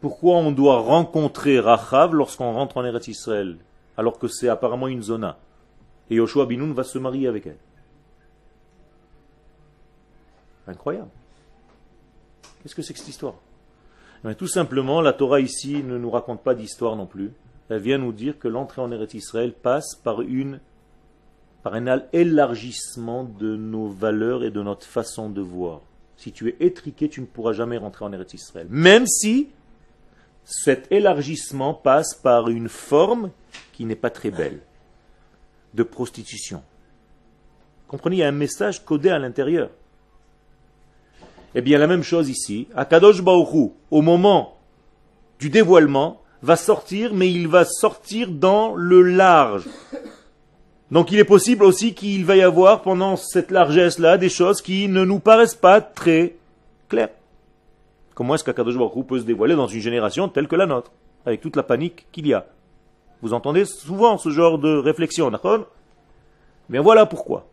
[0.00, 3.56] Pourquoi on doit rencontrer Rachav lorsqu'on rentre en Eretz Israël
[3.96, 5.36] alors que c'est apparemment une zona?
[6.10, 7.56] Et Yoshua Binoun va se marier avec elle.
[10.66, 11.08] Incroyable.
[12.62, 13.34] Qu'est-ce que c'est que cette histoire?
[14.28, 17.32] Eh Tout simplement, la Torah ici ne nous raconte pas d'histoire non plus.
[17.68, 20.60] Elle vient nous dire que l'entrée en Eretz Israël passe par une
[21.62, 25.82] par un élargissement de nos valeurs et de notre façon de voir.
[26.16, 28.66] Si tu es étriqué, tu ne pourras jamais rentrer en Eretz Israël.
[28.70, 29.48] Même si
[30.44, 33.30] cet élargissement passe par une forme
[33.72, 34.60] qui n'est pas très belle,
[35.74, 36.62] de prostitution.
[37.88, 39.70] Comprenez, il y a un message codé à l'intérieur.
[41.54, 42.68] Eh bien, la même chose ici.
[42.76, 44.56] Akadosh Baoru, au moment
[45.40, 49.64] du dévoilement, va sortir, mais il va sortir dans le large.
[50.90, 54.88] Donc il est possible aussi qu'il va y avoir pendant cette largesse-là des choses qui
[54.88, 56.36] ne nous paraissent pas très
[56.88, 57.10] claires.
[58.14, 60.92] Comment est-ce qu'Akadosh Baruch Hu peut se dévoiler dans une génération telle que la nôtre,
[61.24, 62.46] avec toute la panique qu'il y a?
[63.22, 65.66] Vous entendez souvent ce genre de réflexion, d'accord?
[66.68, 67.46] Bien voilà pourquoi.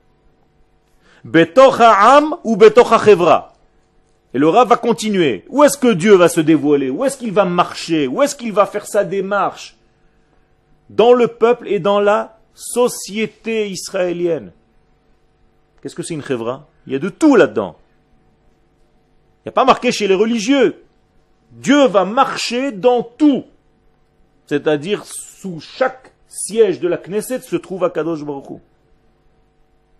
[1.23, 3.53] Betocha am ou betocha chevra.
[4.33, 5.45] Et le Rav va continuer.
[5.49, 6.89] Où est-ce que Dieu va se dévoiler?
[6.89, 8.07] Où est-ce qu'il va marcher?
[8.07, 9.75] Où est-ce qu'il va faire sa démarche?
[10.89, 14.51] Dans le peuple et dans la société israélienne.
[15.81, 16.67] Qu'est-ce que c'est une chevra?
[16.85, 17.77] Il y a de tout là-dedans.
[19.39, 20.83] Il n'y a pas marqué chez les religieux.
[21.51, 23.45] Dieu va marcher dans tout.
[24.45, 25.03] C'est-à-dire,
[25.59, 28.55] chaque siège de la Knesset se trouve Akadosh Baruch Hu.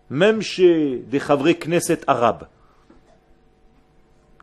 [0.10, 2.48] Même chez des Chavré Knesset arabes,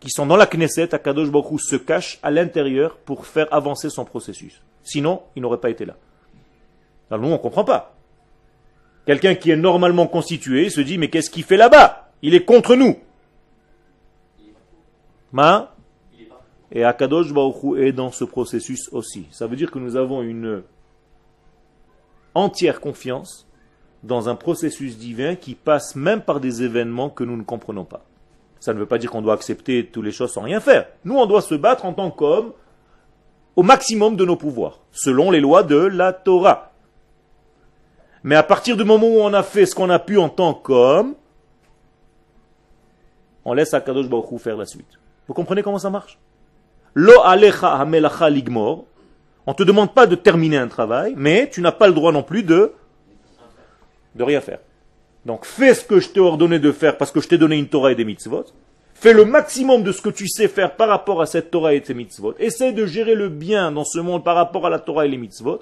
[0.01, 3.89] qui sont dans la Knesset, Akadosh Baruch Hu se cache à l'intérieur pour faire avancer
[3.89, 4.61] son processus.
[4.83, 5.97] Sinon, il n'aurait pas été là.
[7.11, 7.95] Alors nous, on ne comprend pas.
[9.07, 12.11] Quelqu'un qui est normalement constitué se dit, mais qu'est-ce qu'il fait là-bas?
[12.23, 12.97] Il est contre nous.
[15.33, 15.75] Ma?
[16.71, 19.27] Et Akadosh Baruch Hu est dans ce processus aussi.
[19.31, 20.63] Ça veut dire que nous avons une
[22.35, 23.47] entière confiance
[24.03, 28.05] dans un processus divin qui passe même par des événements que nous ne comprenons pas.
[28.61, 30.87] Ça ne veut pas dire qu'on doit accepter toutes les choses sans rien faire.
[31.05, 32.53] Nous, on doit se battre en tant qu'homme
[33.57, 36.73] au maximum de nos pouvoirs, selon les lois de la Torah.
[38.23, 40.55] Mais à partir du moment où on a fait ce qu'on a pu en tant
[40.55, 41.15] qu'homme,
[43.45, 44.99] on laisse Akadosh Baruch Hu faire la suite.
[45.29, 46.19] Vous comprenez comment ça marche?
[46.95, 48.85] Lo alecha ligmor.
[49.47, 52.13] On ne te demande pas de terminer un travail, mais tu n'as pas le droit
[52.13, 52.73] non plus de,
[54.15, 54.61] de rien faire.
[55.27, 57.69] Donc fais ce que je t'ai ordonné de faire parce que je t'ai donné une
[57.69, 58.45] Torah et des mitzvot.
[58.95, 61.83] Fais le maximum de ce que tu sais faire par rapport à cette Torah et
[61.85, 62.35] ces mitzvot.
[62.39, 65.17] Essaie de gérer le bien dans ce monde par rapport à la Torah et les
[65.17, 65.61] mitzvot.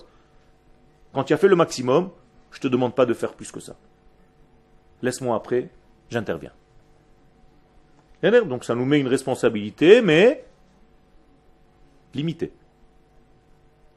[1.12, 2.10] Quand tu as fait le maximum,
[2.50, 3.76] je ne te demande pas de faire plus que ça.
[5.02, 5.70] Laisse-moi après,
[6.10, 6.52] j'interviens.
[8.22, 10.44] Donc ça nous met une responsabilité, mais
[12.14, 12.52] limitée.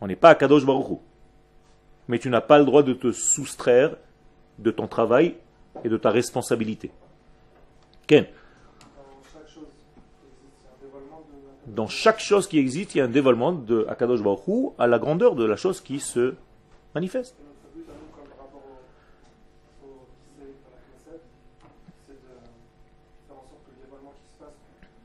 [0.05, 0.97] On n'est pas à Kadosh Baruch Hu.
[2.07, 3.95] Mais tu n'as pas le droit de te soustraire
[4.59, 5.33] de ton travail
[5.83, 6.91] et de ta responsabilité.
[8.05, 8.27] Ken
[11.65, 14.85] Dans chaque chose qui existe, il y a un dévoilement de Akadosh Baruch Hu à
[14.85, 16.35] la grandeur de la chose qui se
[16.93, 17.35] manifeste.
[17.39, 21.19] Et notre but à nous, comme par rapport au, au Kisei à la Knesset,
[22.05, 24.53] c'est de faire en sorte que le dévoilement qui se passe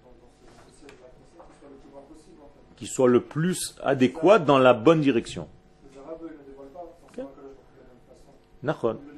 [0.05, 2.53] dans, dans ce, ce siège de la Knesset qu'il soit le plus grand possible en
[2.53, 2.69] fait.
[2.80, 5.46] Qui soit le plus adéquat dans la bonne direction.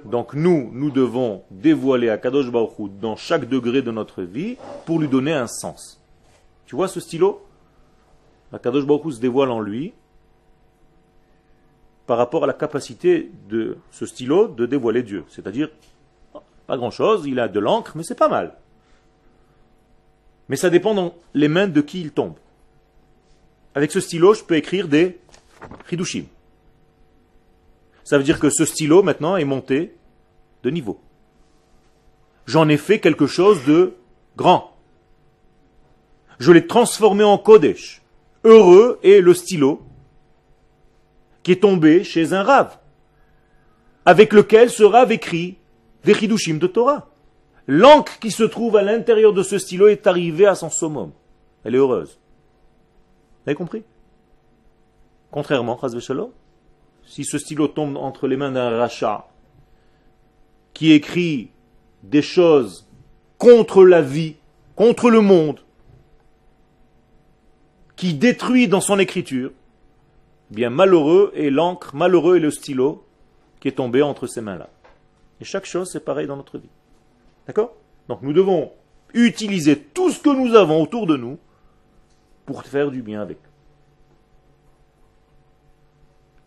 [0.04, 5.06] Donc nous, nous devons dévoiler Baruch Hu dans chaque degré de notre vie pour lui
[5.06, 6.02] donner un sens.
[6.66, 7.46] Tu vois ce stylo?
[8.52, 9.92] Akadosh Baruch Hu se dévoile en lui
[12.08, 15.24] par rapport à la capacité de ce stylo de dévoiler Dieu.
[15.28, 15.70] C'est-à-dire,
[16.66, 18.56] pas grand-chose, il a de l'encre, mais c'est pas mal.
[20.48, 22.34] Mais ça dépend dans les mains de qui il tombe.
[23.74, 25.18] Avec ce stylo, je peux écrire des
[25.90, 26.24] Hidushim.
[28.04, 29.94] Ça veut dire que ce stylo, maintenant, est monté
[30.62, 31.00] de niveau.
[32.46, 33.94] J'en ai fait quelque chose de
[34.36, 34.76] grand.
[36.38, 38.02] Je l'ai transformé en Kodesh.
[38.44, 39.82] Heureux est le stylo
[41.42, 42.78] qui est tombé chez un rave,
[44.04, 45.58] avec lequel ce rave écrit
[46.04, 47.08] des chidushim de Torah.
[47.66, 51.12] L'encre qui se trouve à l'intérieur de ce stylo est arrivée à son summum.
[51.64, 52.18] Elle est heureuse.
[53.44, 53.82] Vous avez compris?
[55.30, 55.78] Contrairement,
[57.04, 59.28] si ce stylo tombe entre les mains d'un rachat
[60.74, 61.50] qui écrit
[62.02, 62.86] des choses
[63.38, 64.36] contre la vie,
[64.76, 65.60] contre le monde,
[67.96, 69.50] qui détruit dans son écriture,
[70.50, 73.04] eh bien malheureux est l'encre, malheureux est le stylo
[73.60, 74.68] qui est tombé entre ces mains-là.
[75.40, 76.68] Et chaque chose, c'est pareil dans notre vie.
[77.46, 77.74] D'accord?
[78.08, 78.72] Donc nous devons
[79.14, 81.38] utiliser tout ce que nous avons autour de nous
[82.46, 83.38] pour faire du bien avec.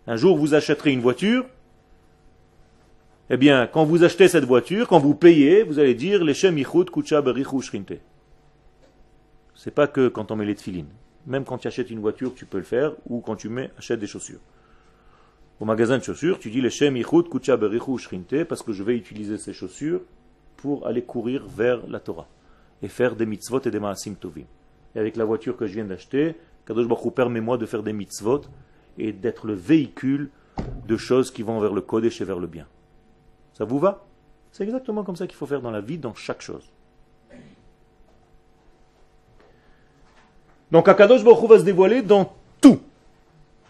[0.08, 1.46] Un jour, vous achèterez une voiture.
[3.30, 6.92] Eh bien, quand vous achetez cette voiture, quand vous payez, vous allez dire Leshem Yichud
[6.92, 7.94] Kucha Berichu Shrinte.
[9.56, 10.90] C'est pas que quand on met les tefilines.
[11.26, 14.00] Même quand tu achètes une voiture, tu peux le faire, ou quand tu mets, achètes
[14.00, 14.42] des chaussures.
[15.60, 17.58] Au magasin de chaussures, tu dis Leshem Yichud Kucha
[17.98, 20.02] Shrinte, parce que je vais utiliser ces chaussures
[20.58, 22.28] pour aller courir vers la Torah
[22.84, 24.46] et faire des mitzvot et des maasim tovim.
[24.96, 26.36] Et avec la voiture que je viens d'acheter,
[26.66, 28.42] Kadosh Baruch permet-moi de faire des mitzvot
[28.98, 30.30] et d'être le véhicule
[30.88, 32.66] de choses qui vont vers le Kodesh et vers le bien.
[33.54, 34.06] Ça vous va?
[34.52, 36.72] C'est exactement comme ça qu'il faut faire dans la vie, dans chaque chose.
[40.72, 42.80] Donc Akadosh Baruch va se dévoiler dans tout.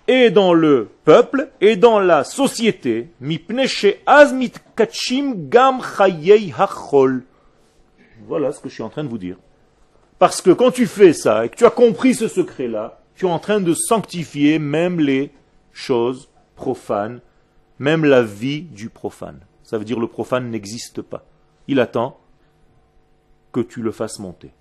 [0.07, 3.09] Et dans le peuple, et dans la société.
[8.27, 9.37] Voilà ce que je suis en train de vous dire.
[10.25, 13.29] Parce que quand tu fais ça et que tu as compris ce secret-là, tu es
[13.29, 15.31] en train de sanctifier même les
[15.71, 17.21] choses profanes,
[17.77, 19.39] même la vie du profane.
[19.61, 21.25] Ça veut dire le profane n'existe pas.
[21.67, 22.17] Il attend
[23.51, 24.51] que tu le fasses monter.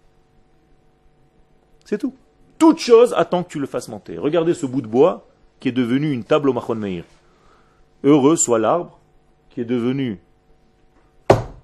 [1.87, 2.15] C'est tout.
[2.59, 4.19] Toute chose attend que tu le fasses monter.
[4.19, 5.27] Regardez ce bout de bois
[5.61, 7.05] qui est devenu une table au Machon Meir.
[8.03, 9.01] Heureux soit l'arbre
[9.49, 10.21] qui est devenu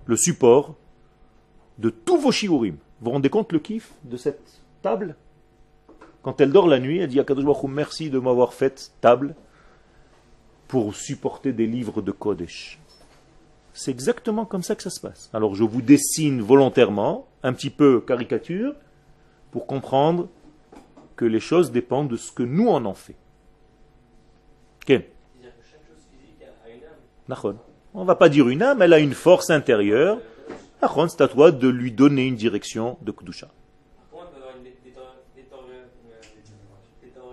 [0.07, 0.75] le support
[1.79, 2.79] de tous vos shiurim.
[3.01, 5.17] Vous vous rendez compte le kiff de cette table?
[6.23, 9.35] Quand elle dort la nuit, elle dit à Kadosh merci de m'avoir fait table
[10.69, 12.79] pour supporter des livres de Kodesh.
[13.73, 15.31] C'est exactement comme ça que ça se passe.
[15.33, 18.75] Alors je vous dessine volontairement, un petit peu caricature,
[19.51, 20.29] pour comprendre
[21.17, 23.17] que les choses dépendent de ce que nous en en fait.
[27.29, 27.57] Nachon.
[27.95, 30.19] On va pas dire une âme, elle a une force intérieure.
[30.83, 33.49] Nachon, c'est à toi de lui donner une direction de détor-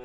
[0.00, 0.04] euh,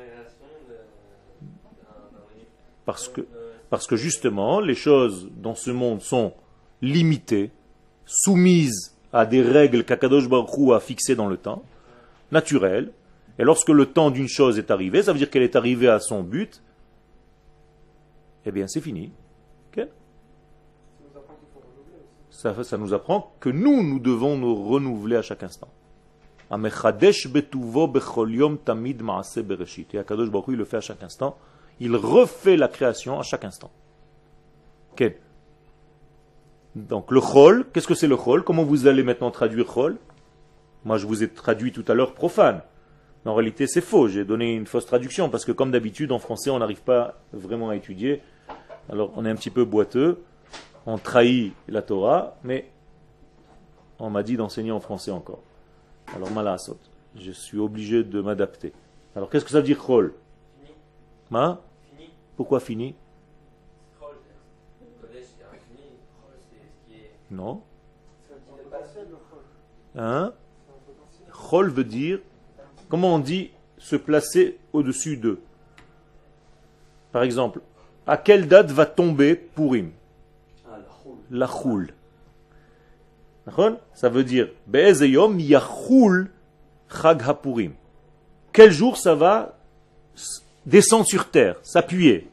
[2.86, 6.32] Parce que, Euh, parce que justement, les choses dans ce monde sont
[6.82, 7.50] limitées,
[8.06, 11.62] soumises à des règles qu'Akadosh Baruch a fixées dans le temps,
[12.30, 12.92] naturelles.
[13.38, 15.98] Et lorsque le temps d'une chose est arrivé, ça veut dire qu'elle est arrivée à
[15.98, 16.62] son but,
[18.46, 19.10] eh bien c'est fini.
[19.72, 19.88] Ok Ça nous
[21.18, 22.23] apprend qu'il faut renouveler aussi.
[22.34, 25.68] Ça, nous apprend que nous, nous devons nous renouveler à chaque instant.
[26.50, 29.94] Amechadesh betuvo bechol yom tamid maaseh bereshit.
[29.94, 31.38] Et Akadosh Baruch il le fait à chaque instant.
[31.80, 33.70] Il refait la création à chaque instant.
[34.96, 35.16] Quel
[36.74, 38.42] Donc le chol, qu'est-ce que c'est le chol?
[38.42, 39.96] Comment vous allez maintenant traduire chol?
[40.84, 42.60] Moi, je vous ai traduit tout à l'heure profane.
[43.24, 44.08] En réalité, c'est faux.
[44.08, 47.70] J'ai donné une fausse traduction parce que, comme d'habitude, en français, on n'arrive pas vraiment
[47.70, 48.20] à étudier.
[48.90, 50.22] Alors, on est un petit peu boiteux
[50.86, 52.70] on trahit la Torah, mais
[53.98, 55.42] on m'a dit d'enseigner en français encore.
[56.14, 56.78] Alors malasot,
[57.16, 58.72] je suis obligé de m'adapter.
[59.16, 60.14] Alors qu'est-ce que ça veut dire chol
[60.60, 60.74] Fini.
[61.30, 61.60] Ma
[61.90, 62.10] Fini.
[62.36, 62.94] Pourquoi fini?
[67.30, 67.62] Non.
[69.96, 70.32] Hein?
[71.30, 72.20] Chol veut dire,
[72.88, 75.40] comment on dit se placer au-dessus d'eux?
[77.12, 77.60] Par exemple,
[78.06, 79.90] à quelle date va tomber Purim?
[81.34, 81.86] La roule.
[83.46, 83.64] La choule.
[83.68, 86.30] D'accord Ça veut dire Be'ezeyom yachul
[86.90, 87.72] chag hapurim.
[88.52, 89.58] Quel jour ça va
[90.64, 92.28] descendre sur terre, s'appuyer,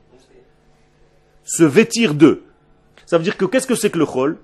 [1.43, 2.43] se vêtir d'eux
[3.05, 4.37] Ça veut dire que qu'est-ce que c'est que le chol?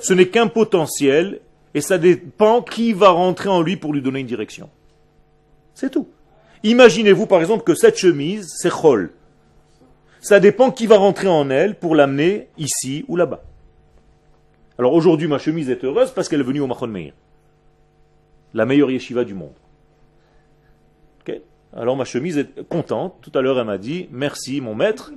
[0.00, 1.40] Ce n'est qu'un potentiel
[1.74, 4.70] et ça dépend qui va rentrer en lui pour lui donner une direction.
[5.74, 6.08] C'est tout.
[6.64, 9.12] Imaginez-vous par exemple que cette chemise, c'est chol.
[10.20, 13.42] Ça dépend qui va rentrer en elle pour l'amener ici ou là-bas.
[14.78, 17.12] Alors aujourd'hui, ma chemise est heureuse parce qu'elle est venue au Machon Meir,
[18.54, 19.54] la meilleure yeshiva du monde.
[21.76, 23.16] Alors ma chemise est contente.
[23.20, 25.12] Tout à l'heure, elle m'a dit Merci, mon maître,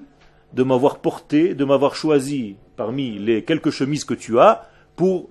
[0.53, 5.29] de m'avoir porté, de m'avoir choisi parmi les quelques chemises que tu as pour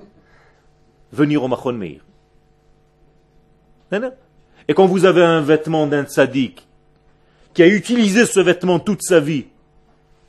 [1.13, 2.01] venir au Machon Meir.
[4.69, 6.67] Et quand vous avez un vêtement d'un tzaddik
[7.53, 9.47] qui a utilisé ce vêtement toute sa vie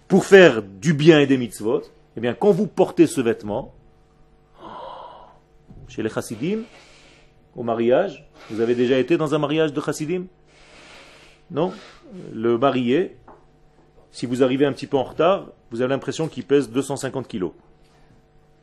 [0.08, 1.84] pour faire du bien et des mitzvot,
[2.18, 3.74] eh bien, quand vous portez ce vêtement,
[5.92, 6.60] chez les chassidim,
[7.56, 10.28] au mariage, vous avez déjà été dans un mariage de chassidim?
[11.52, 11.74] Non?
[12.34, 13.18] Le marié,
[14.12, 17.52] si vous arrivez un petit peu en retard, vous avez l'impression qu'il pèse 250 kilos.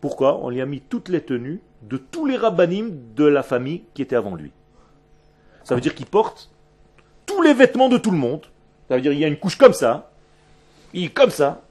[0.01, 0.43] Pourquoi?
[0.43, 4.01] On lui a mis toutes les tenues de tous les rabbinim de la famille qui
[4.01, 4.51] étaient avant lui.
[5.65, 6.51] Ça veut dire qu'il porte
[7.27, 8.47] tous les vêtements de tout le monde.
[8.89, 10.11] Ça veut dire qu'il y a une couche comme ça,
[10.95, 11.63] il est comme ça.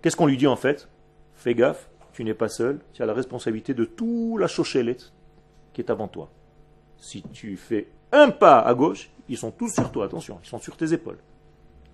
[0.00, 0.88] Qu'est-ce qu'on lui dit en fait?
[1.34, 1.88] Fais gaffe,
[2.18, 5.12] tu n'es pas seul, tu as la responsabilité de toute la chochelette
[5.72, 6.28] qui est avant toi.
[6.96, 10.58] Si tu fais un pas à gauche, ils sont tous sur toi, attention, ils sont
[10.58, 11.18] sur tes épaules.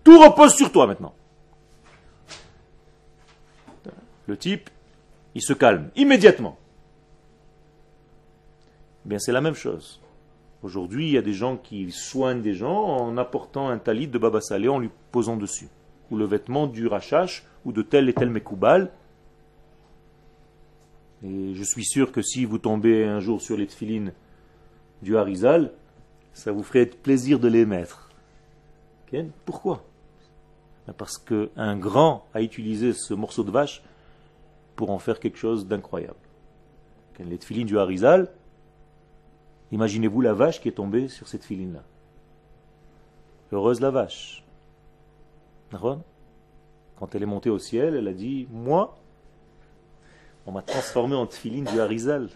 [0.03, 1.15] Tout repose sur toi maintenant.
[4.27, 4.71] Le type,
[5.35, 6.57] il se calme immédiatement.
[9.05, 10.01] Eh Bien, c'est la même chose.
[10.63, 14.17] Aujourd'hui, il y a des gens qui soignent des gens en apportant un talit de
[14.17, 15.69] Baba Salé en lui posant dessus.
[16.11, 18.91] Ou le vêtement du rachash ou de tel et tel mekoubal.
[21.25, 24.13] Et je suis sûr que si vous tombez un jour sur les tefilines
[25.03, 25.73] du Harizal,
[26.33, 28.11] ça vous ferait plaisir de les mettre.
[29.45, 29.85] Pourquoi?
[30.87, 33.83] Ben Parce qu'un grand a utilisé ce morceau de vache
[34.75, 36.19] pour en faire quelque chose d'incroyable.
[37.21, 38.29] Les tefilines du Harizal,
[39.75, 41.83] Imaginez-vous la vache qui est tombée sur cette filine-là.
[43.51, 44.45] Heureuse la vache.
[45.73, 48.97] Quand elle est montée au ciel, elle a dit Moi,
[50.47, 52.29] on m'a transformé en tfiline du Harizal.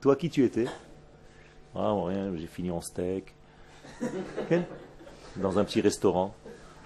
[0.00, 0.66] Toi, qui tu étais?
[1.74, 3.34] Ah, rien, j'ai fini en steak.
[5.36, 6.34] Dans un petit restaurant.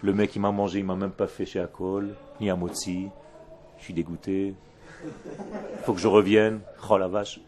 [0.03, 3.09] Le mec, il m'a mangé, il m'a même pas fait chez Akol, ni à Motsi.
[3.79, 4.55] Je suis dégoûté.
[5.05, 6.61] Il faut que je revienne.
[6.91, 7.41] Oh la vache.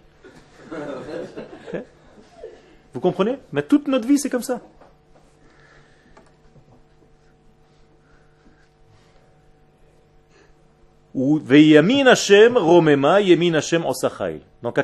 [2.92, 3.38] Vous comprenez?
[3.52, 4.60] Mais toute notre vie, c'est comme ça.
[11.14, 14.40] Ou Veyamin Hashem Romema Yemin Hashem Osachai.
[14.62, 14.80] Donc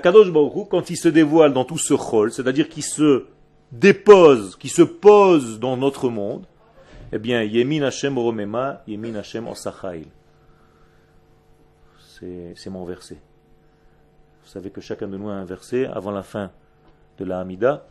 [0.70, 3.26] quand il se dévoile dans tout ce rôle, c'est-à-dire qu'il se
[3.72, 6.46] dépose, qu'il se pose dans notre monde,
[7.10, 10.06] eh bien Yemin Hashem Romema Yemin Hashem Osachai.
[12.54, 13.18] C'est mon verset.
[14.44, 16.50] Vous savez que chacun de nous a un verset avant la fin
[17.18, 17.86] de la Hamida,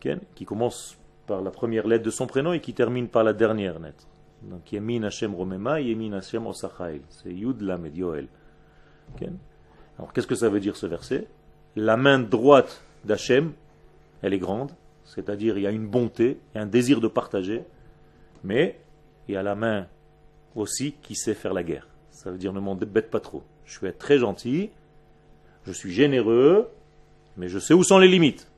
[0.00, 3.78] qui commence par la première lettre de son prénom et qui termine par la dernière
[3.78, 4.07] lettre.
[4.42, 7.00] Donc Yemin Hashem Romema, Yemin Hashem Osachail.
[7.08, 8.28] C'est Yud Lamed Yoel.
[9.98, 11.26] Alors qu'est-ce que ça veut dire ce verset?
[11.76, 13.52] La main droite d'Hachem,
[14.22, 14.72] elle est grande,
[15.04, 17.62] c'est-à-dire il y a une bonté, il y a un désir de partager,
[18.44, 18.78] mais
[19.26, 19.86] il y a la main
[20.54, 21.88] aussi qui sait faire la guerre.
[22.10, 23.42] Ça veut dire ne m'embête pas trop.
[23.64, 24.70] Je être très gentil,
[25.64, 26.68] je suis généreux,
[27.36, 28.50] mais je sais où sont les limites.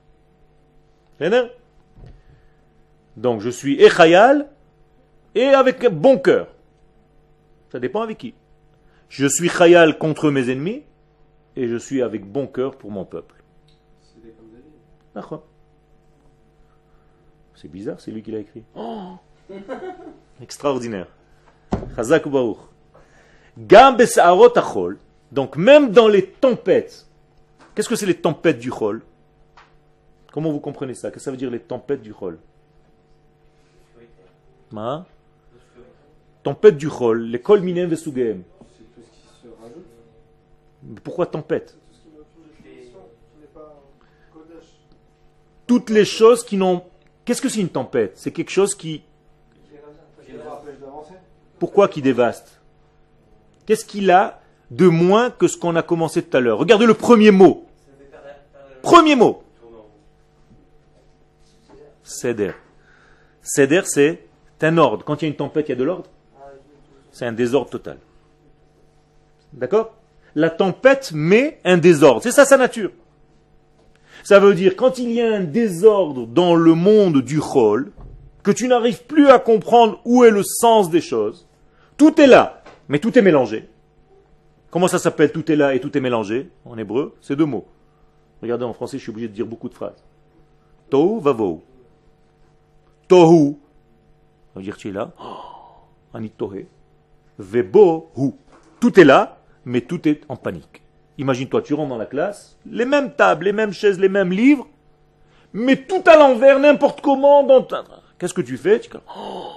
[3.16, 4.48] Donc je suis Echayal
[5.34, 6.48] et avec bon cœur.
[7.70, 8.34] Ça dépend avec qui.
[9.08, 10.82] Je suis Chayal contre mes ennemis
[11.56, 13.34] et je suis avec bon cœur pour mon peuple.
[17.54, 18.64] C'est bizarre, c'est lui qui l'a écrit.
[18.74, 19.14] Oh
[20.40, 21.08] Extraordinaire.
[21.96, 22.24] Chazak.
[23.58, 23.96] Gam.
[25.32, 27.06] Donc même dans les tempêtes.
[27.74, 29.02] Qu'est-ce que c'est les tempêtes du chol?
[30.32, 31.08] Comment vous comprenez ça?
[31.08, 32.38] Qu'est-ce que ça veut dire les tempêtes du chol?
[36.42, 38.42] Tempête du chol, les kol minem vesugeem.
[38.76, 39.84] C'est tout ce qui se rajoute.
[40.82, 41.76] Mais Pourquoi tempête
[45.66, 46.82] Toutes les choses qui n'ont...
[47.24, 48.12] Qu'est-ce que c'est une tempête?
[48.16, 49.02] C'est quelque chose qui...
[51.58, 52.60] Pourquoi qui dévaste?
[53.66, 56.58] Qu'est-ce qu'il a de moins que ce qu'on a commencé tout à l'heure?
[56.58, 57.66] Regardez le premier mot.
[58.82, 59.42] Premier mot.
[62.02, 62.52] Seder.
[63.42, 64.26] Seder, c'est
[64.62, 65.04] un ordre.
[65.04, 66.08] Quand il y a une tempête, il y a de l'ordre?
[67.12, 67.98] C'est un désordre total.
[69.52, 69.94] D'accord?
[70.34, 72.22] La tempête met un désordre.
[72.22, 72.90] C'est ça sa nature.
[74.22, 77.92] Ça veut dire, quand il y a un désordre dans le monde du chol,
[78.42, 81.46] que tu n'arrives plus à comprendre où est le sens des choses,
[81.96, 83.68] tout est là, mais tout est mélangé.
[84.70, 86.50] Comment ça s'appelle tout est là et tout est mélangé?
[86.64, 87.66] En hébreu, c'est deux mots.
[88.40, 90.02] Regardez, en français, je suis obligé de dire beaucoup de phrases.
[90.88, 91.62] Tohu vavou.
[93.08, 93.56] Tohu.
[94.52, 95.12] Ça veut dire tu es là.
[95.20, 96.20] Oh,
[97.40, 98.10] Tohe.
[98.14, 98.34] Vebohu.
[98.80, 100.82] Tout est là, mais tout est en panique.
[101.18, 104.66] Imagine-toi, tu rentres dans la classe, les mêmes tables, les mêmes chaises, les mêmes livres,
[105.52, 107.42] mais tout à l'envers, n'importe comment.
[107.42, 107.66] Dans
[108.18, 108.80] Qu'est-ce que tu fais?
[108.80, 109.50] Tu oh,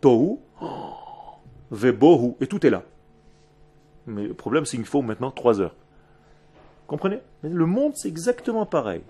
[0.00, 0.38] Tohu.
[0.60, 0.66] oh,
[1.70, 2.34] Vebohu.
[2.40, 2.82] Et tout est là.
[4.06, 5.74] Mais le problème, c'est qu'il faut maintenant trois heures.
[6.86, 7.20] Comprenez?
[7.42, 9.02] Le monde, c'est exactement pareil.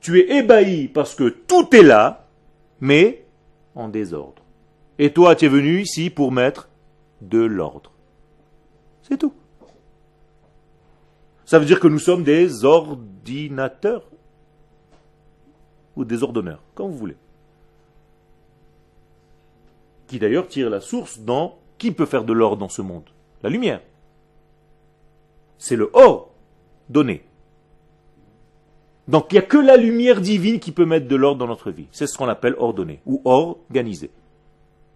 [0.00, 2.26] Tu es ébahi parce que tout est là,
[2.80, 3.24] mais
[3.74, 4.42] en désordre.
[4.98, 6.68] Et toi, tu es venu ici pour mettre
[7.20, 7.92] de l'ordre.
[9.02, 9.32] C'est tout.
[11.44, 14.04] Ça veut dire que nous sommes des ordinateurs
[15.96, 17.16] ou des ordonneurs, comme vous voulez.
[20.06, 23.08] Qui d'ailleurs tire la source dans qui peut faire de l'ordre dans ce monde
[23.42, 23.80] La lumière.
[25.58, 26.30] C'est le or
[26.88, 27.24] donné.
[29.08, 31.72] Donc il n'y a que la lumière divine qui peut mettre de l'ordre dans notre
[31.72, 31.88] vie.
[31.90, 34.10] C'est ce qu'on appelle ordonné ou organisé.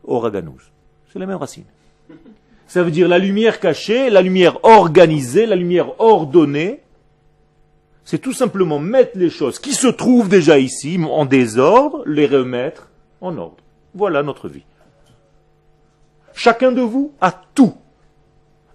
[0.05, 0.71] Oraganous.
[1.13, 1.65] C'est la même racine.
[2.67, 6.81] Ça veut dire la lumière cachée, la lumière organisée, la lumière ordonnée.
[8.05, 12.91] C'est tout simplement mettre les choses qui se trouvent déjà ici en désordre, les remettre
[13.21, 13.63] en ordre.
[13.95, 14.65] Voilà notre vie.
[16.35, 17.75] Chacun de vous a tout,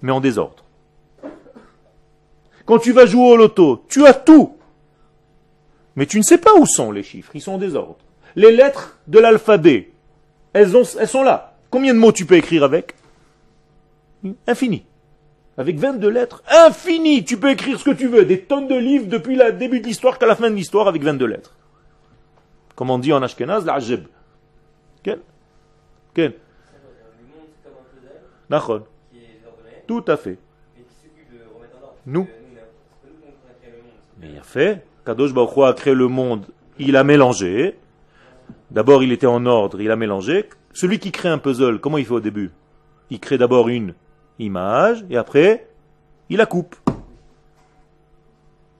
[0.02, 0.64] mais en désordre.
[2.66, 4.56] Quand tu vas jouer au loto, tu as tout,
[5.96, 7.98] mais tu ne sais pas où sont les chiffres, ils sont en désordre.
[8.36, 9.92] Les lettres de l'alphabet,
[10.54, 11.58] elles, elles sont là.
[11.70, 12.96] Combien de mots tu peux écrire avec?
[14.47, 14.86] Infini.
[15.57, 17.26] Avec 22 lettres, infini.
[17.26, 18.26] Tu peux écrire ce que tu veux.
[18.26, 21.03] Des tonnes de livres depuis le début de l'histoire qu'à la fin de l'histoire avec
[21.03, 21.55] 22 lettres.
[22.76, 24.05] Comme on dit en Ashkenaz, l'ajeb.
[25.03, 25.20] Quel
[26.13, 26.36] Quel
[28.49, 28.84] Nachon.
[29.86, 30.38] Tout à fait.
[32.05, 32.28] Nous.
[34.20, 34.86] Mais il a fait.
[35.05, 36.45] Kadosh Baruch a créé le monde.
[36.78, 37.78] Il a mélangé.
[38.72, 39.82] D'abord, il était en ordre.
[39.82, 40.49] Il a mélangé.
[40.74, 42.51] Celui qui crée un puzzle, comment il fait au début?
[43.09, 43.93] Il crée d'abord une
[44.40, 45.68] image et après,
[46.30, 46.76] il la coupe.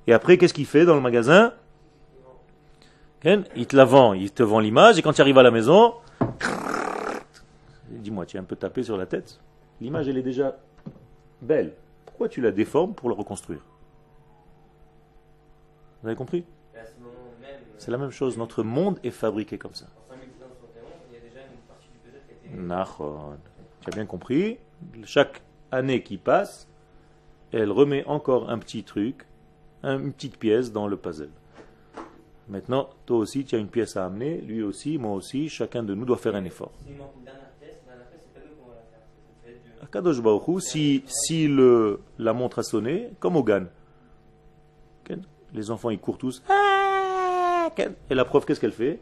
[0.07, 1.53] Et après, qu'est-ce qu'il fait dans le magasin?
[3.24, 4.14] Il te la vend.
[4.14, 5.93] Il te vend l'image et quand tu arrives à la maison,
[7.89, 9.39] dis-moi, tu es un peu tapé sur la tête?
[9.82, 10.57] L'image, elle est déjà
[11.41, 11.74] belle.
[12.05, 13.60] Pourquoi tu la déformes pour la reconstruire?
[16.01, 16.45] Vous avez compris?
[16.74, 16.86] Même,
[17.78, 18.38] C'est la même chose.
[18.38, 19.86] Notre monde est fabriqué comme ça.
[19.86, 22.57] en 5771, il y a déjà une partie du puzzle qui a été.
[22.57, 23.38] Nahon.
[23.82, 24.57] Tu as bien compris?
[25.03, 25.41] Chaque
[25.72, 26.67] année qui passe,
[27.51, 29.26] elle remet encore un petit truc,
[29.84, 31.30] un- une petite pièce dans le puzzle.
[32.47, 35.93] Maintenant, toi aussi, tu as une pièce à amener, lui aussi, moi aussi, chacun de
[35.93, 36.72] nous doit faire un effort.
[39.84, 43.65] Akadosh Baruch si, si le, la montre a sonné, comme au GAN,
[45.53, 47.70] les enfants ils courent tous, Ah,
[48.09, 48.99] et la prof qu'est-ce qu'elle fait?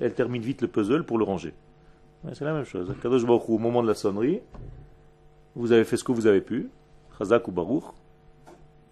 [0.00, 1.52] Elle termine vite le puzzle pour le ranger.
[2.32, 2.90] C'est la même chose.
[2.90, 4.40] Akadosh Baruch au moment de la sonnerie,
[5.56, 6.70] vous avez fait ce que vous avez pu,
[7.18, 7.84] Chazak ou Baruch,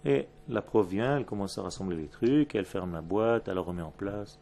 [0.05, 3.55] et la prof vient, elle commence à rassembler les trucs, elle ferme la boîte, elle
[3.55, 4.39] la remet en place.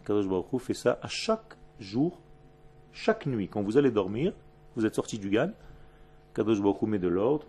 [0.00, 2.20] Akadosh Baruch fait ça à chaque jour,
[2.92, 3.48] chaque nuit.
[3.48, 4.32] Quand vous allez dormir,
[4.76, 5.50] vous êtes sorti du GAN,
[6.34, 7.46] Kadosh Baruch met de l'ordre,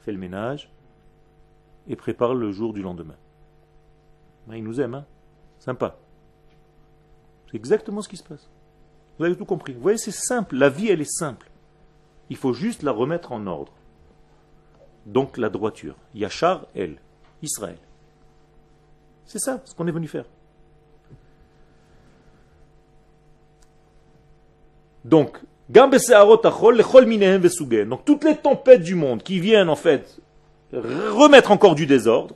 [0.00, 0.70] fait le ménage
[1.88, 3.16] et prépare le jour du lendemain.
[4.46, 5.06] Ben, il nous aime, hein
[5.58, 5.98] Sympa.
[7.50, 8.48] C'est exactement ce qui se passe.
[9.18, 9.72] Vous avez tout compris.
[9.72, 10.56] Vous voyez, c'est simple.
[10.56, 11.45] La vie, elle est simple.
[12.30, 13.72] Il faut juste la remettre en ordre.
[15.06, 15.94] Donc la droiture.
[16.14, 16.96] Yachar, elle.
[17.42, 17.78] Israël.
[19.24, 20.24] C'est ça ce qu'on est venu faire.
[25.04, 25.38] Donc.
[25.68, 25.94] Donc
[28.04, 30.20] toutes les tempêtes du monde qui viennent en fait
[30.72, 32.34] remettre encore du désordre.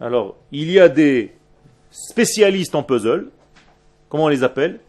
[0.00, 1.34] Alors, il y a des
[1.90, 3.30] spécialistes en puzzle.
[4.08, 4.80] Comment on les appelle?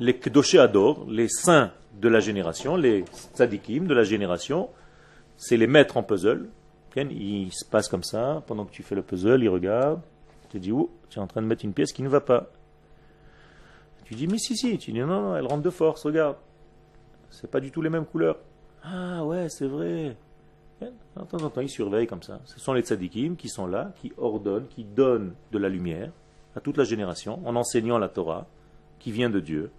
[0.00, 4.68] Les Kedoshe Hador, les saints de la génération, les tzadikim de la génération,
[5.36, 6.48] c'est les maîtres en puzzle.
[6.96, 10.00] Ils se passent comme ça, pendant que tu fais le puzzle, ils regardent,
[10.50, 12.50] tu dis, oh, tu es en train de mettre une pièce qui ne va pas.
[14.04, 14.78] Tu dis, mais si, si.
[14.78, 16.36] Tu dis, non, non, elle rentre de force, regarde.
[17.30, 18.38] C'est pas du tout les mêmes couleurs.
[18.82, 20.16] Ah ouais, c'est vrai.
[20.80, 20.90] De
[21.28, 22.40] temps en temps, ils surveillent comme ça.
[22.44, 26.10] Ce sont les tzadikim qui sont là, qui ordonnent, qui donnent de la lumière
[26.56, 28.46] à toute la génération en enseignant la Torah
[28.98, 29.70] qui vient de Dieu.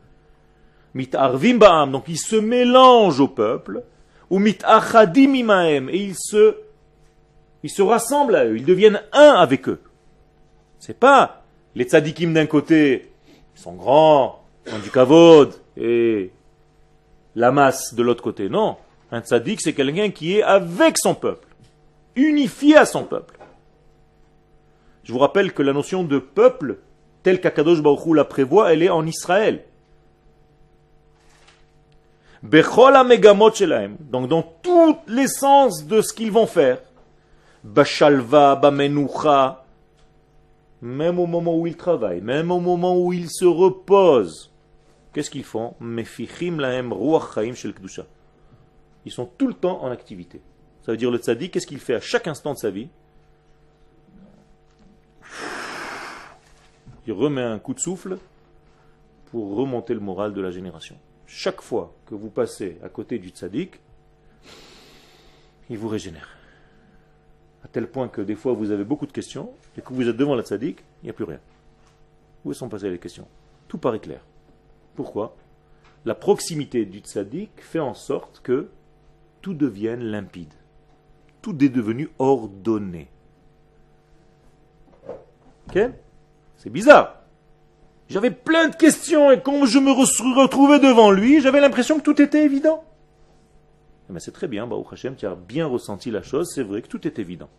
[0.94, 3.84] Mitarvim ba'am, donc ils se mélangent au peuple,
[4.30, 6.56] ou mitachadim imaem, et ils se,
[7.64, 9.82] ils se rassemblent à eux, ils deviennent un avec eux.
[10.80, 11.44] C'est pas
[11.76, 13.12] les tzadikim d'un côté,
[13.56, 16.32] ils sont grands, ils ont du kavod, et
[17.36, 18.50] la masse de l'autre côté.
[18.50, 18.78] Non.
[19.12, 21.48] Un tzadik, c'est quelqu'un qui est avec son peuple,
[22.16, 23.40] unifié à son peuple.
[25.04, 26.78] Je vous rappelle que la notion de peuple,
[27.24, 29.64] telle qu'Akadosh Baruch la prévoit, elle est en Israël.
[32.42, 36.82] Donc dans toute l'essence de ce qu'ils vont faire.
[37.64, 39.66] Bashalva, bamenucha.
[40.82, 44.50] Même au moment où ils travaillent, même au moment où ils se reposent.
[45.14, 45.74] Qu'est-ce qu'ils font?
[45.82, 47.74] Mefichim lahem ruach chaim shel.
[49.06, 50.42] Ils sont tout le temps en activité.
[50.86, 52.88] Ça veut dire le tzaddik, qu'est-ce qu'il fait à chaque instant de sa vie?
[57.06, 58.18] Il remet un coup de souffle
[59.32, 60.96] pour remonter le moral de la génération.
[61.32, 63.80] Chaque fois que vous passez à côté du tzaddik,
[65.70, 66.28] il vous régénère.
[67.64, 70.18] À tel point que des fois vous avez beaucoup de questions et que vous êtes
[70.18, 71.40] devant la tzaddik, il n'y a plus rien.
[72.44, 73.28] Où sont passées les questions?
[73.68, 74.22] Tout paraît clair.
[74.96, 75.38] Pourquoi?
[76.04, 78.72] La proximité du tzaddik fait en sorte que
[79.42, 80.54] tout devienne limpide.
[81.44, 83.08] Tout est devenu ordonné.
[85.68, 85.80] Ok?
[86.58, 87.19] C'est bizarre.
[88.10, 92.04] J'avais plein de questions et quand je me re- retrouvais devant lui, j'avais l'impression que
[92.04, 92.84] tout était évident.
[94.10, 96.82] Eh ben, c'est très bien, Baruch Hashem, tu as bien ressenti la chose, c'est vrai
[96.82, 97.50] que tout est évident.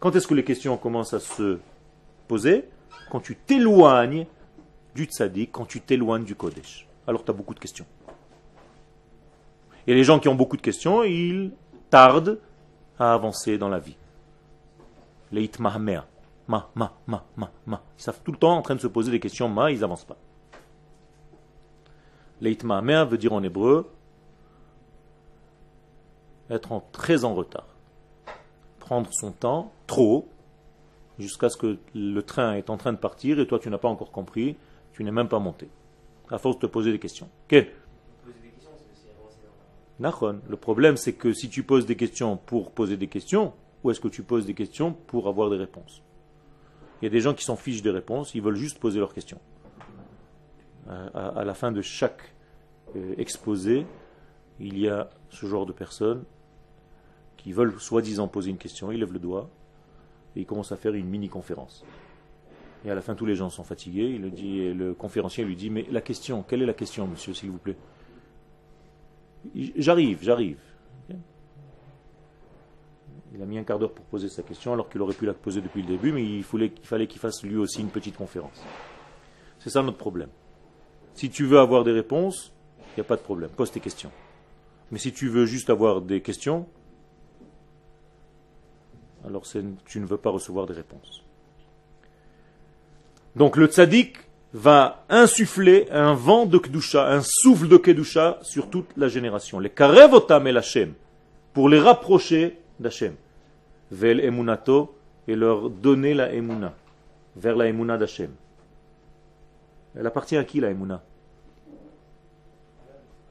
[0.00, 1.58] Quand est-ce que les questions commencent à se
[2.26, 2.64] poser?
[3.10, 4.26] Quand tu t'éloignes
[4.96, 6.88] du tzaddik, quand tu t'éloignes du Kodesh.
[7.06, 7.86] Alors tu as beaucoup de questions.
[9.86, 11.52] Et les gens qui ont beaucoup de questions, ils
[11.90, 12.40] tardent
[12.98, 13.96] à avancer dans la vie.
[15.30, 16.00] Les itmahmer.
[16.48, 17.82] Ma, ma, ma, ma, ma.
[17.98, 20.04] Ils savent tout le temps en train de se poser des questions, ma, ils n'avancent
[20.04, 20.16] pas.
[22.40, 23.90] Les itmahmer veut dire en hébreu
[26.50, 27.66] être en- très en retard.
[28.78, 30.28] Prendre son temps, trop,
[31.18, 33.88] jusqu'à ce que le train est en train de partir et toi tu n'as pas
[33.88, 34.56] encore compris,
[34.92, 35.68] tu n'es même pas monté.
[36.30, 37.26] À force de te poser des questions.
[37.46, 37.50] Ok?
[37.50, 40.40] Poser des questions, c'est aussi avancer dans la- Nachon.
[40.48, 44.00] Le problème, c'est que si tu poses des questions pour poser des questions, ou est-ce
[44.00, 46.02] que tu poses des questions pour avoir des réponses?
[47.00, 49.12] Il y a des gens qui s'en fichent des réponses, ils veulent juste poser leurs
[49.12, 49.40] questions.
[50.88, 52.32] Euh, À, la fin de chaque
[52.94, 53.86] euh, exposé,
[54.60, 56.24] il y a ce genre de personnes
[57.36, 59.50] qui veulent soi-disant poser une question, ils lèvent le doigt
[60.34, 61.84] et ils commencent à faire une mini-conférence.
[62.84, 64.10] Et à la fin, tous les gens sont fatigués.
[64.10, 67.06] Il le dit, et le conférencier lui dit Mais la question, quelle est la question,
[67.06, 67.76] monsieur, s'il vous plaît?
[69.76, 70.58] J'arrive, j'arrive.
[73.36, 75.34] Il a mis un quart d'heure pour poser sa question alors qu'il aurait pu la
[75.34, 78.16] poser depuis le début, mais il fallait il fallait qu'il fasse lui aussi une petite
[78.16, 78.64] conférence.
[79.58, 80.30] C'est ça notre problème.
[81.12, 84.10] Si tu veux avoir des réponses, il n'y a pas de problème, pose tes questions.
[84.90, 86.66] Mais si tu veux juste avoir des questions,
[89.26, 89.42] alors
[89.84, 91.22] tu ne veux pas recevoir des réponses.
[93.34, 94.16] Donc le tzaddik
[94.54, 99.58] va insuffler un vent de Kedusha, un souffle de Kedusha sur toute la génération.
[99.58, 100.94] Les karevotam el Hashem,
[101.52, 103.14] pour les rapprocher d'Hashem.
[103.90, 104.96] Vel emunato,
[105.28, 106.72] et leur donner la emuna,
[107.34, 108.30] vers la emuna d'Hashem.
[109.96, 111.02] Elle appartient à qui la emuna?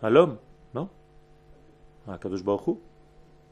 [0.01, 0.37] À l'homme,
[0.73, 0.89] non?
[2.07, 2.77] À Kadosh Baruch.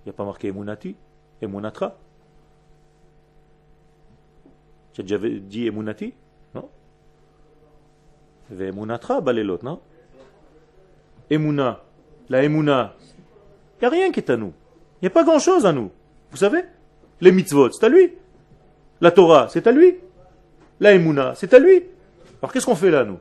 [0.05, 0.95] Il n'y a pas marqué emunati,
[1.41, 1.95] emunatra.
[4.91, 6.13] Tu as déjà dit emunati?
[6.53, 6.69] Non?
[8.49, 9.79] Ve'emunatra balelot, non?
[11.29, 11.81] Emuna,
[12.29, 14.53] la emuna, il n'y a rien qui est à nous.
[15.01, 15.89] Il n'y a pas grand-chose à nous.
[16.31, 16.63] Vous savez?
[17.23, 18.11] Les mitzvot, c'est à lui.
[18.99, 19.95] La Torah, c'est à lui.
[20.81, 21.81] La emuna, c'est à lui.
[22.41, 23.17] Alors qu'est-ce qu'on fait là, nous?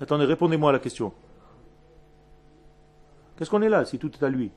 [0.00, 1.12] Attendez, répondez-moi à la question.
[3.36, 4.50] Qu'est-ce qu'on est là si tout est à lui?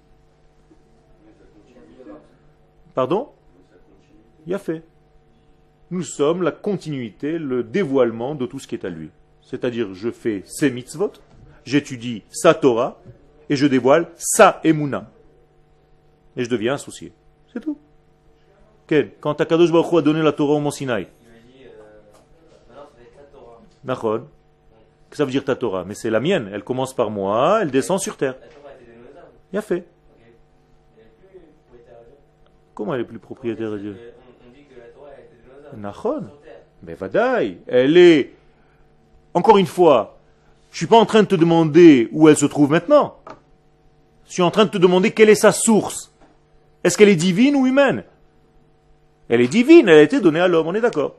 [2.95, 3.30] Pardon?
[4.47, 4.84] Il a fait.
[5.91, 9.12] Nous sommes la continuité, le dévoilement de tout ce qui est à lui.
[9.43, 11.12] C'est-à-dire, je fais ses mitzvot,
[11.66, 12.99] j'étudie sa Torah,
[13.52, 15.12] et je dévoile sa emuna.
[16.38, 17.12] Et je deviens associé.
[17.52, 17.78] C'est tout.
[19.20, 21.70] Quand Akadosh Baruch Hu a donné la Torah au Mont Sinaï, il dit euh,
[23.86, 24.20] ta Torah.
[25.10, 25.84] Que ça veut dire ta Torah?
[25.84, 26.49] Mais c'est la mienne.
[26.54, 28.36] Elle commence par moi, elle descend sur terre.
[28.39, 28.47] La.
[29.52, 29.86] Il a fait.
[32.74, 33.97] Comment elle est plus propriétaire de Dieu?
[34.47, 35.10] On, dit que la Torah
[35.74, 35.82] hommes.
[35.82, 36.30] Nachon.
[36.84, 38.34] Mais Vadaï, elle est,
[39.34, 40.18] encore une fois,
[40.72, 43.18] Je suis pas en train de te demander où elle se trouve maintenant.
[44.32, 46.13] Je suis en train de te demander quelle est sa source.
[46.86, 48.05] Est-ce qu'elle est divine ou humaine?
[49.27, 51.17] Elle est divine, elle a été donnée à l'homme, on est d'accord.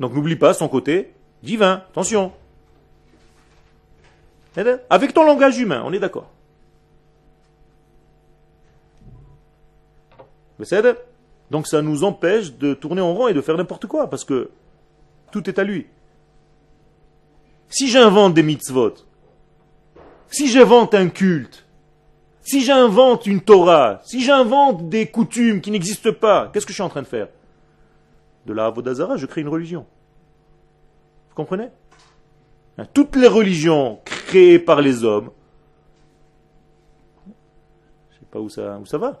[0.00, 1.12] Donc n'oublie pas son côté
[1.42, 2.32] divin, attention.
[4.88, 6.30] Avec ton langage humain, on est d'accord.
[11.50, 14.48] Donc ça nous empêche de tourner en rond et de faire n'importe quoi, parce que
[15.30, 15.86] tout est à lui.
[17.68, 18.94] Si j'invente des mitzvot,
[20.30, 21.61] si j'invente un culte,
[22.42, 26.82] si j'invente une Torah, si j'invente des coutumes qui n'existent pas, qu'est-ce que je suis
[26.82, 27.28] en train de faire?
[28.46, 29.86] De la Avodazara, je crée une religion.
[31.28, 31.68] Vous comprenez?
[32.78, 35.30] Hein, Toutes les religions créées par les hommes,
[37.26, 39.20] je ne sais pas où ça, va.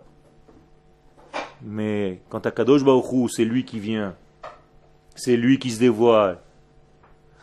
[1.62, 4.16] Mais quand à Kadosh Baruch c'est lui qui vient,
[5.14, 6.38] c'est lui qui se dévoile,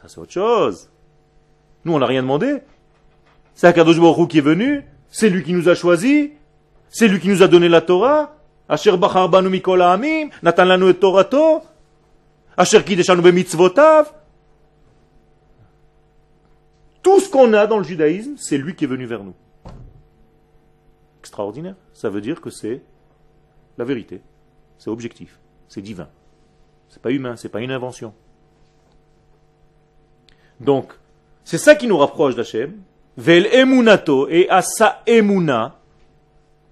[0.01, 0.89] ça c'est autre chose.
[1.85, 2.61] Nous, on n'a rien demandé.
[3.55, 6.29] C'est Akadosh Baruch Hu qui est venu, c'est lui qui nous a choisis,
[6.89, 8.35] c'est lui qui nous a donné la Torah.
[8.67, 11.63] Asher bachar banu mikol ha'amim, natan lanu et Torato,
[12.55, 14.13] Asher kideshanu bemitzvotav.
[17.01, 19.33] Tout ce qu'on a dans le judaïsme, c'est lui qui est venu vers nous.
[21.21, 21.75] Extraordinaire.
[21.93, 22.81] Ça veut dire que c'est
[23.77, 24.21] la vérité.
[24.77, 25.39] C'est objectif.
[25.67, 26.09] C'est divin.
[26.89, 28.13] C'est pas humain, c'est pas une invention.
[30.59, 30.93] Donc,
[31.43, 32.81] c'est ça qui nous rapproche d'Hachem.
[33.19, 34.61] Vel emunato et à
[35.05, 35.75] emuna.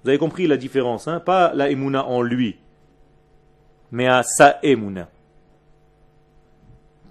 [0.01, 1.19] Vous avez compris la différence, hein?
[1.19, 2.57] Pas la emuna en lui,
[3.91, 4.23] mais à
[4.63, 5.09] emuna.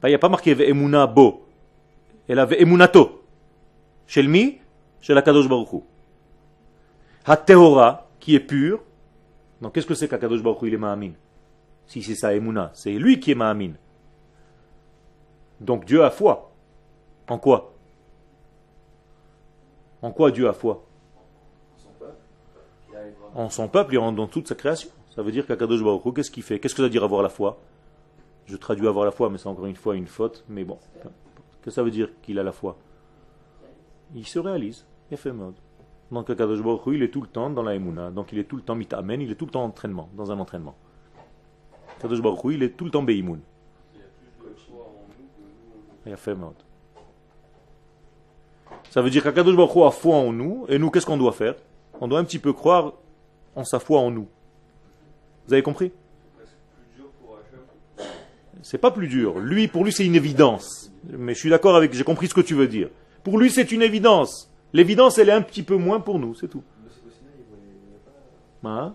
[0.03, 1.47] Il n'y a pas marqué emuna bo.
[2.27, 3.25] Elle avait emunato.
[4.07, 4.59] Chez le mi,
[5.03, 5.81] chez la kadosh baruch Hu.
[7.27, 8.81] Ha-tehora, qui est pur.
[9.61, 11.13] Donc qu'est-ce que c'est qu'Akadosh Baruch il est ma'amin
[11.87, 13.73] Si c'est sa emuna, c'est lui qui est ma'amin.
[15.61, 16.53] Donc Dieu a foi.
[17.29, 17.76] En quoi?
[20.03, 20.85] En quoi Dieu a foi
[23.35, 24.91] En son peuple et en dans toute sa création.
[25.15, 27.29] Ça veut dire qu'Akadosh Baruch qu'est-ce qu'il fait Qu'est-ce que ça veut dire avoir la
[27.29, 27.59] foi
[28.47, 30.45] Je traduis avoir la foi, mais c'est encore une fois une faute.
[30.49, 32.77] Mais bon, qu'est-ce que ça veut dire qu'il a la foi
[34.15, 34.87] Il se réalise.
[35.11, 35.55] Il fait mode.
[36.11, 38.11] Donc Akadosh Baruch il est tout le temps dans la Emouna.
[38.11, 40.31] Donc il est tout le temps mitamen, il est tout le temps en entraînement, dans
[40.31, 40.77] un entraînement.
[41.99, 43.41] Akadosh Baruch il est tout le temps beimoun.
[43.95, 44.05] Il a
[44.39, 46.07] plus de foi en nous que nous.
[46.07, 46.55] Il a fait mode.
[48.91, 51.33] Ça veut dire qu'Akadosh Baruch Hu a foi en nous, et nous, qu'est-ce qu'on doit
[51.33, 51.55] faire?
[52.01, 52.95] On doit un petit peu croire
[53.55, 54.27] en sa foi en nous.
[55.47, 55.93] Vous avez compris?
[58.63, 59.39] C'est pas plus dur.
[59.39, 60.91] Lui, pour lui, c'est une évidence.
[61.09, 62.89] Mais je suis d'accord avec, j'ai compris ce que tu veux dire.
[63.23, 64.51] Pour lui, c'est une évidence.
[64.73, 66.63] L'évidence, elle est un petit peu moins pour nous, c'est tout.
[68.65, 68.95] Hein?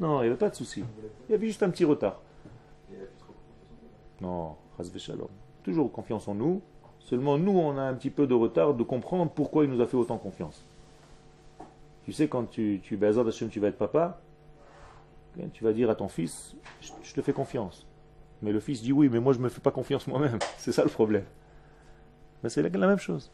[0.00, 0.82] Non, il n'y avait pas de souci.
[1.28, 2.20] Il y avait juste un petit retard.
[4.20, 4.56] Non.
[5.62, 6.62] Toujours confiance en nous.
[7.00, 9.86] Seulement, nous, on a un petit peu de retard de comprendre pourquoi il nous a
[9.86, 10.64] fait autant confiance.
[12.04, 14.20] Tu sais, quand tu, tu, tu vas être papa,
[15.38, 17.86] hein, tu vas dire à ton fils, je, te fais confiance.
[18.42, 20.38] Mais le fils dit oui, mais moi je ne me fais pas confiance moi-même.
[20.56, 21.24] C'est ça le problème.
[22.42, 23.30] Mais c'est la, la même chose.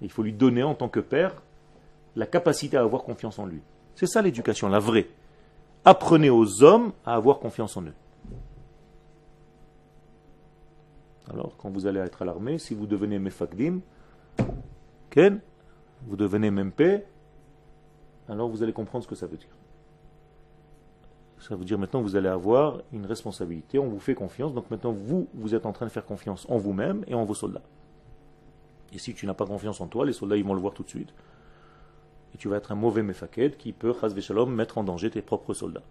[0.00, 1.42] Il faut lui donner en tant que père
[2.16, 3.60] la capacité à avoir confiance en lui.
[3.94, 5.08] C'est ça l'éducation, la vraie.
[5.84, 7.94] Apprenez aux hommes à avoir confiance en eux.
[11.30, 13.80] Alors, quand vous allez être à l'armée, si vous devenez mefakdim,
[15.10, 15.40] ken,
[16.06, 17.04] vous devenez MP,
[18.28, 19.48] alors vous allez comprendre ce que ça veut dire.
[21.38, 24.92] Ça veut dire maintenant vous allez avoir une responsabilité, on vous fait confiance, donc maintenant
[24.92, 27.62] vous, vous êtes en train de faire confiance en vous-même et en vos soldats.
[28.92, 30.82] Et si tu n'as pas confiance en toi, les soldats ils vont le voir tout
[30.82, 31.14] de suite.
[32.34, 35.54] Et tu vas être un mauvais mefaked qui peut, shalom, mettre en danger tes propres
[35.54, 35.84] soldats.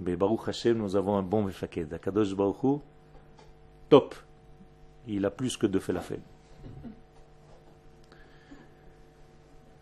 [0.00, 1.92] Mais Baruch Hashem, nous avons un bon mefaked.
[1.92, 2.80] Akadosh Baruch
[3.88, 4.14] top.
[5.06, 6.20] Il a plus que de fait la fête.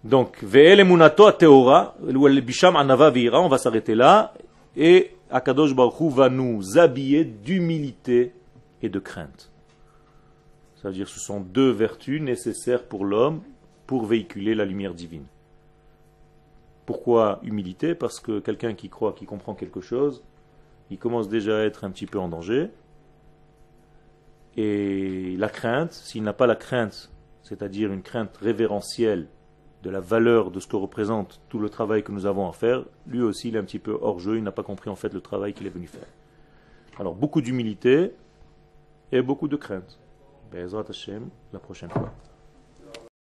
[0.05, 1.94] Donc, Ve'el emunato teora,
[2.44, 4.34] bisham anava ve'ira, on va s'arrêter là,
[4.76, 8.34] et Akadosh Baruch va nous habiller d'humilité
[8.82, 9.50] et de crainte.
[10.76, 13.40] Ça veut dire que ce sont deux vertus nécessaires pour l'homme
[13.86, 15.24] pour véhiculer la lumière divine.
[16.84, 17.94] Pourquoi humilité?
[17.94, 20.22] Parce que quelqu'un qui croit, qui comprend quelque chose,
[20.90, 22.68] il commence déjà à être un petit peu en danger.
[24.57, 27.11] Et la crainte, s'il n'a pas la crainte,
[27.42, 29.26] c'est-à-dire une crainte révérentielle
[29.82, 32.84] de la valeur de ce que représente tout le travail que nous avons à faire,
[33.07, 35.12] lui aussi il est un petit peu hors jeu, il n'a pas compris en fait
[35.12, 36.09] le travail qu'il est venu faire.
[36.98, 38.14] Alors beaucoup d'humilité
[39.12, 39.98] et beaucoup de crainte.
[40.50, 42.12] Bezrat Hashem, la prochaine fois.